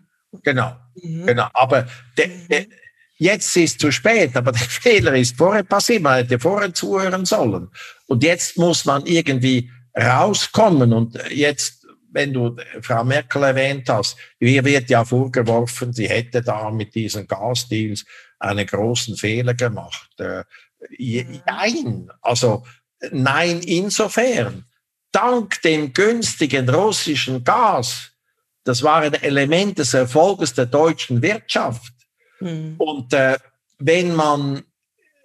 [0.45, 1.27] genau, Mhm.
[1.27, 1.49] genau.
[1.55, 2.69] Aber de, de,
[3.17, 6.03] jetzt ist zu spät, aber der Fehler ist vorher passiert.
[6.03, 7.69] Man hätte vorher zuhören sollen.
[8.07, 10.93] Und jetzt muss man irgendwie rauskommen.
[10.93, 16.71] Und jetzt, wenn du Frau Merkel erwähnt hast, ihr wird ja vorgeworfen, sie hätte da
[16.71, 18.05] mit diesen Gasdeals
[18.39, 20.11] einen großen Fehler gemacht.
[20.21, 20.45] Äh,
[20.97, 21.41] je- Mhm.
[21.47, 22.65] Nein, also
[23.11, 24.65] nein, insofern.
[25.13, 28.11] Dank dem günstigen russischen Gas,
[28.65, 31.93] das war ein Element des Erfolges der deutschen Wirtschaft.
[32.41, 32.75] Mhm.
[32.77, 33.39] Und äh,
[33.79, 34.63] wenn man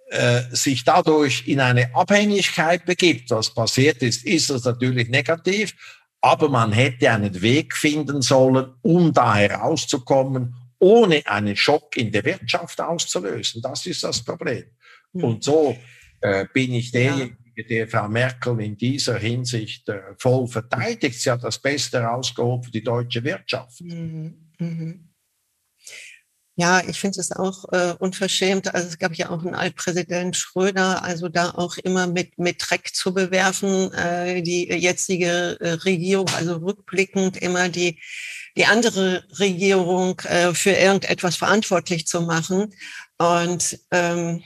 [0.08, 5.74] äh, sich dadurch in eine Abhängigkeit begibt, was passiert ist, ist das natürlich negativ.
[6.22, 12.24] Aber man hätte einen Weg finden sollen, um da herauszukommen, ohne einen Schock in der
[12.24, 13.60] Wirtschaft auszulösen.
[13.60, 14.64] Das ist das Problem.
[15.12, 15.24] Mhm.
[15.24, 15.76] Und so
[16.22, 21.20] äh, bin ich derjenige, der Frau Merkel in dieser Hinsicht äh, voll verteidigt.
[21.20, 23.80] Sie hat das Beste rausgeholt für die deutsche Wirtschaft.
[23.80, 24.52] Mhm.
[24.58, 25.08] Mhm.
[26.56, 28.72] Ja, ich finde es auch äh, unverschämt.
[28.72, 32.94] Also es gab ja auch einen Altpräsident Schröder, also da auch immer mit, mit Dreck
[32.94, 38.00] zu bewerfen, äh, die jetzige äh, Regierung, also rückblickend immer die,
[38.56, 42.72] die andere Regierung äh, für irgendetwas verantwortlich zu machen.
[43.18, 44.42] Und ähm, äh,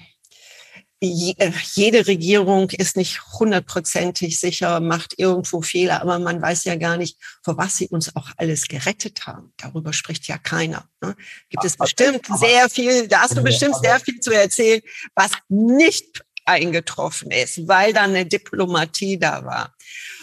[1.00, 7.16] jede Regierung ist nicht hundertprozentig sicher, macht irgendwo Fehler, aber man weiß ja gar nicht,
[7.44, 9.52] vor was sie uns auch alles gerettet haben.
[9.58, 10.88] Darüber spricht ja keiner.
[11.00, 11.14] Ne?
[11.50, 14.80] Gibt es Aber- bestimmt sehr viel, da hast du bestimmt sehr viel zu erzählen,
[15.14, 19.74] was nicht eingetroffen ist, weil da eine Diplomatie da war.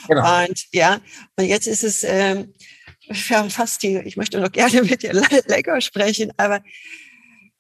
[0.08, 0.44] Genau.
[0.46, 1.00] Und ja,
[1.38, 2.54] und jetzt ist es ähm,
[3.50, 6.62] fast die, ich möchte noch gerne mit dir le- länger sprechen, aber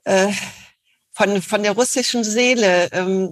[0.03, 0.31] äh,
[1.15, 3.31] von, von der russischen Seele, ähm,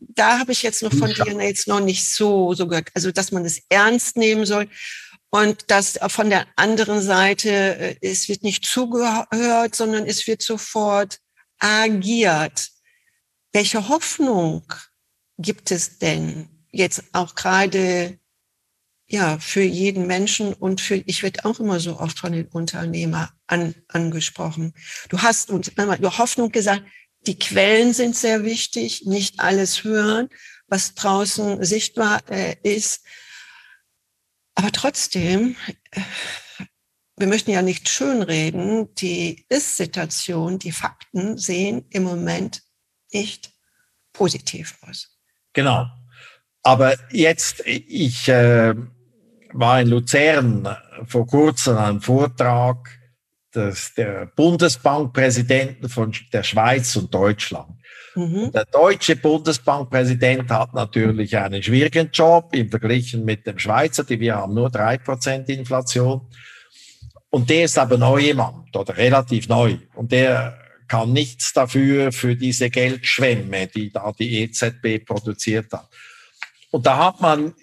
[0.00, 1.24] da habe ich jetzt noch von Ja.
[1.24, 2.88] dir jetzt noch nicht so, so gehört.
[2.94, 4.68] Also, dass man es ernst nehmen soll
[5.30, 11.18] und dass von der anderen Seite, äh, es wird nicht zugehört, sondern es wird sofort
[11.58, 12.68] agiert.
[13.52, 14.64] Welche Hoffnung
[15.36, 18.18] gibt es denn jetzt auch gerade
[19.10, 23.28] ja, für jeden Menschen und für, ich werde auch immer so oft von den Unternehmern
[23.46, 24.74] an, angesprochen.
[25.08, 26.82] Du hast uns einmal über Hoffnung gesagt,
[27.26, 30.28] die Quellen sind sehr wichtig, nicht alles hören,
[30.66, 33.04] was draußen sichtbar äh, ist.
[34.54, 35.56] Aber trotzdem,
[35.90, 36.00] äh,
[37.16, 42.62] wir möchten ja nicht schönreden, die Ist-Situation, die Fakten sehen im Moment
[43.12, 43.52] nicht
[44.12, 45.18] positiv aus.
[45.52, 45.86] Genau.
[46.62, 48.74] Aber jetzt, ich äh,
[49.52, 52.97] war in Luzern vor kurzem an einem Vortrag
[53.54, 57.78] des, der Bundesbankpräsidenten von der Schweiz und Deutschland.
[58.14, 58.50] Mhm.
[58.52, 64.36] Der deutsche Bundesbankpräsident hat natürlich einen schwierigen Job im Vergleich mit dem Schweizer, die wir
[64.36, 66.26] haben nur drei Prozent Inflation.
[67.30, 69.76] Und der ist aber neu jemand oder relativ neu.
[69.94, 75.88] Und der kann nichts dafür, für diese Geldschwemme, die da die EZB produziert hat.
[76.70, 77.54] Und da hat man,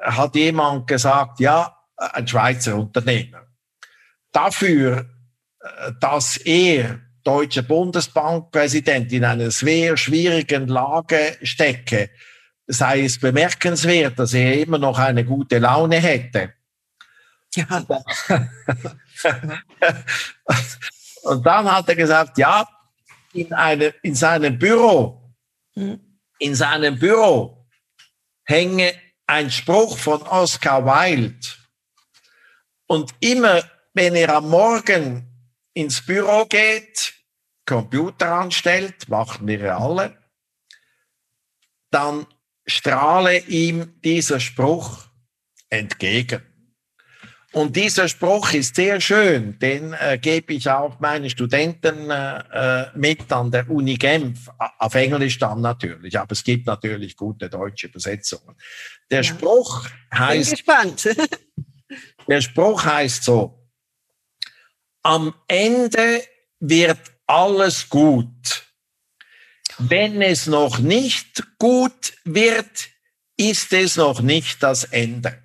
[0.00, 3.46] hat jemand gesagt, ja, ein Schweizer Unternehmer.
[4.32, 5.06] Dafür,
[6.00, 12.10] dass er deutscher Bundesbankpräsident in einer sehr schwierigen Lage stecke,
[12.66, 16.52] sei es bemerkenswert, dass er immer noch eine gute Laune hätte.
[17.54, 17.66] Ja,
[21.22, 22.66] Und dann hat er gesagt, ja,
[23.32, 25.18] in, eine, in seinem Büro,
[25.74, 26.00] Mhm.
[26.38, 27.66] in seinem Büro
[28.44, 28.92] hänge
[29.26, 31.46] ein Spruch von Oscar Wilde.
[32.86, 33.62] Und immer,
[33.94, 35.31] wenn er am Morgen
[35.74, 37.14] ins Büro geht,
[37.66, 40.16] Computer anstellt, machen wir ja alle,
[41.90, 42.26] dann
[42.66, 45.06] strahle ihm dieser Spruch
[45.68, 46.42] entgegen.
[47.52, 52.86] Und dieser Spruch ist sehr schön, den äh, gebe ich auch meinen Studenten äh, äh
[52.94, 54.48] mit an der Uni Genf,
[54.78, 58.56] auf Englisch dann natürlich, aber es gibt natürlich gute deutsche Übersetzungen.
[59.10, 59.24] Der ja.
[59.24, 60.48] Spruch heißt.
[60.48, 61.08] Bin gespannt.
[62.26, 63.61] der Spruch heißt so:
[65.02, 66.22] Am Ende
[66.60, 68.66] wird alles gut.
[69.78, 72.88] Wenn es noch nicht gut wird,
[73.36, 75.42] ist es noch nicht das Ende.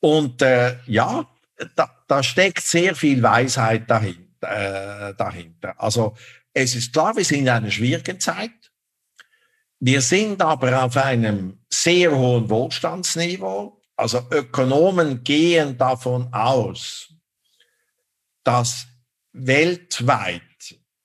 [0.00, 1.26] Und äh, ja,
[1.76, 5.80] da, da steckt sehr viel Weisheit dahinter, äh, dahinter.
[5.80, 6.14] Also
[6.52, 8.50] es ist klar, wir sind in einer schwierigen Zeit.
[9.80, 13.80] Wir sind aber auf einem sehr hohen Wohlstandsniveau.
[13.96, 17.03] Also Ökonomen gehen davon aus,
[18.44, 18.86] dass
[19.32, 20.42] weltweit,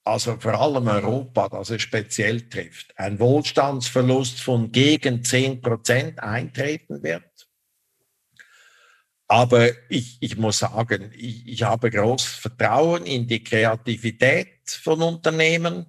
[0.03, 7.01] also vor allem Europa, das es speziell trifft, ein Wohlstandsverlust von gegen 10 Prozent eintreten
[7.01, 7.23] wird.
[9.27, 15.85] Aber ich, ich muss sagen, ich, ich habe großes Vertrauen in die Kreativität von Unternehmen.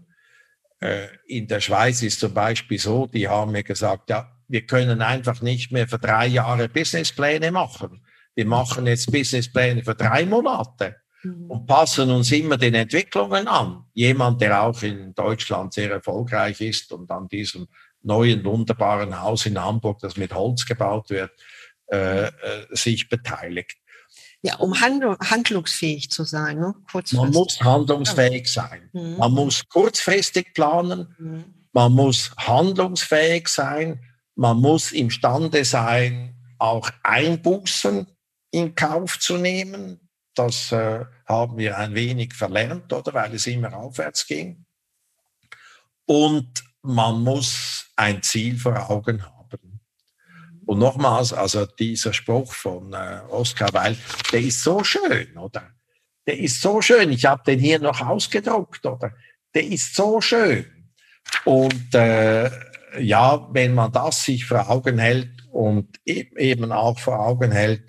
[0.79, 5.01] Äh, in der Schweiz ist zum Beispiel so, die haben mir gesagt, ja, wir können
[5.01, 8.05] einfach nicht mehr für drei Jahre Businesspläne machen.
[8.35, 10.97] Wir machen jetzt Businesspläne für drei Monate.
[11.23, 13.85] Und passen uns immer den Entwicklungen an.
[13.93, 17.69] Jemand, der auch in Deutschland sehr erfolgreich ist und an diesem
[18.03, 21.31] neuen wunderbaren Haus in Hamburg, das mit Holz gebaut wird,
[21.93, 22.31] äh, äh,
[22.71, 23.77] sich beteiligt.
[24.43, 26.59] Ja, um handlungsfähig zu sein.
[26.59, 26.75] Ne?
[27.13, 28.89] Man muss handlungsfähig sein.
[28.93, 29.17] Mhm.
[29.19, 31.15] Man muss kurzfristig planen.
[31.19, 31.45] Mhm.
[31.73, 34.01] Man muss handlungsfähig sein.
[34.35, 38.07] Man muss imstande sein, auch Einbußen
[38.51, 40.09] in Kauf zu nehmen.
[40.35, 44.65] Das äh, haben wir ein wenig verlernt, oder weil es immer aufwärts ging.
[46.07, 49.81] Und man muss ein Ziel vor Augen haben.
[50.67, 53.97] Und nochmals, also dieser Spruch von äh, Oscar Weil,
[54.33, 55.71] der ist so schön, oder?
[56.27, 57.11] Der ist so schön.
[57.11, 59.13] Ich habe den hier noch ausgedruckt, oder?
[59.55, 60.65] Der ist so schön.
[61.45, 62.51] Und äh,
[63.01, 67.83] ja, wenn man das sich vor Augen hält und e-, eben auch vor Augen hält,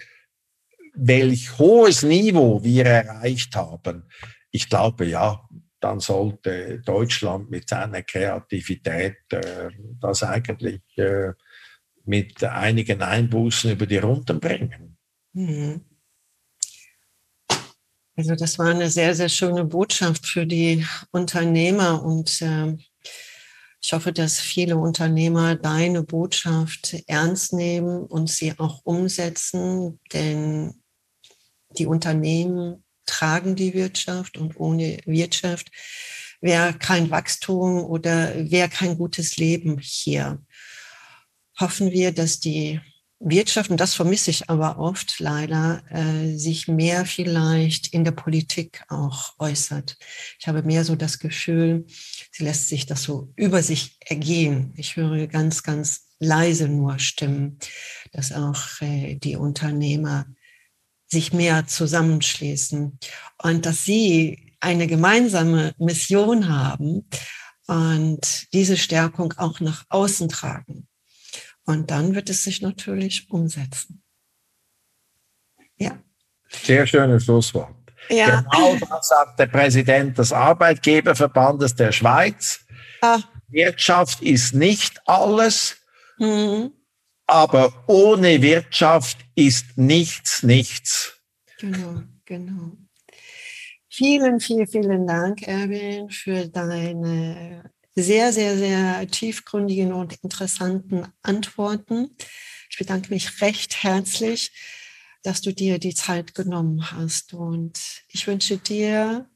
[0.93, 4.03] welch hohes Niveau wir erreicht haben,
[4.51, 5.47] ich glaube, ja,
[5.79, 9.69] dann sollte Deutschland mit seiner Kreativität äh,
[9.99, 11.31] das eigentlich äh,
[12.05, 14.97] mit einigen Einbußen über die Runden bringen.
[15.33, 15.81] Mhm.
[18.15, 22.77] Also das war eine sehr, sehr schöne Botschaft für die Unternehmer und äh,
[23.83, 30.80] ich hoffe, dass viele Unternehmer deine Botschaft ernst nehmen und sie auch umsetzen, denn
[31.77, 35.71] die Unternehmen tragen die Wirtschaft und ohne Wirtschaft
[36.39, 40.39] wäre kein Wachstum oder wäre kein gutes Leben hier
[41.61, 42.81] hoffen wir, dass die
[43.19, 48.83] Wirtschaft, und das vermisse ich aber oft leider, äh, sich mehr vielleicht in der Politik
[48.89, 49.95] auch äußert.
[50.39, 51.85] Ich habe mehr so das Gefühl,
[52.31, 54.73] sie lässt sich das so über sich ergehen.
[54.75, 57.59] Ich höre ganz, ganz leise nur Stimmen,
[58.11, 60.25] dass auch äh, die Unternehmer
[61.11, 62.97] sich mehr zusammenschließen
[63.43, 67.07] und dass sie eine gemeinsame Mission haben
[67.67, 70.87] und diese Stärkung auch nach außen tragen.
[71.65, 74.03] Und dann wird es sich natürlich umsetzen.
[75.77, 75.97] Ja.
[76.49, 77.75] Sehr schönes Schlusswort.
[78.09, 78.41] Ja.
[78.41, 82.65] Genau das sagt der Präsident des Arbeitgeberverbandes der Schweiz.
[83.01, 83.19] Ah.
[83.47, 85.77] Wirtschaft ist nicht alles,
[86.17, 86.71] mhm.
[87.31, 91.17] Aber ohne Wirtschaft ist nichts nichts.
[91.59, 92.73] Genau, genau.
[93.89, 102.15] Vielen, vielen, vielen Dank, Erwin, für deine sehr, sehr, sehr tiefgründigen und interessanten Antworten.
[102.69, 104.51] Ich bedanke mich recht herzlich,
[105.23, 107.33] dass du dir die Zeit genommen hast.
[107.33, 107.79] Und
[108.09, 109.29] ich wünsche dir,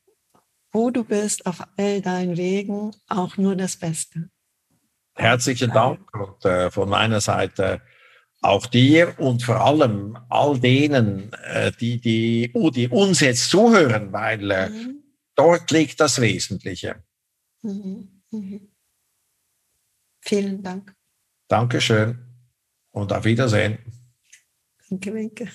[0.72, 4.30] wo du bist, auf all deinen Wegen, auch nur das Beste.
[5.16, 7.82] Herzlichen Dank und äh, von meiner Seite
[8.41, 14.11] auch dir und vor allem all denen, äh, die, die, oh, die uns jetzt zuhören,
[14.13, 15.03] weil äh, mhm.
[15.36, 17.03] dort liegt das Wesentliche.
[17.61, 18.22] Mhm.
[18.32, 18.72] Mhm.
[20.22, 20.95] Vielen Dank.
[21.47, 22.20] Dankeschön
[22.91, 23.80] und auf Wiedersehen.
[24.89, 25.49] Danke, Wenke.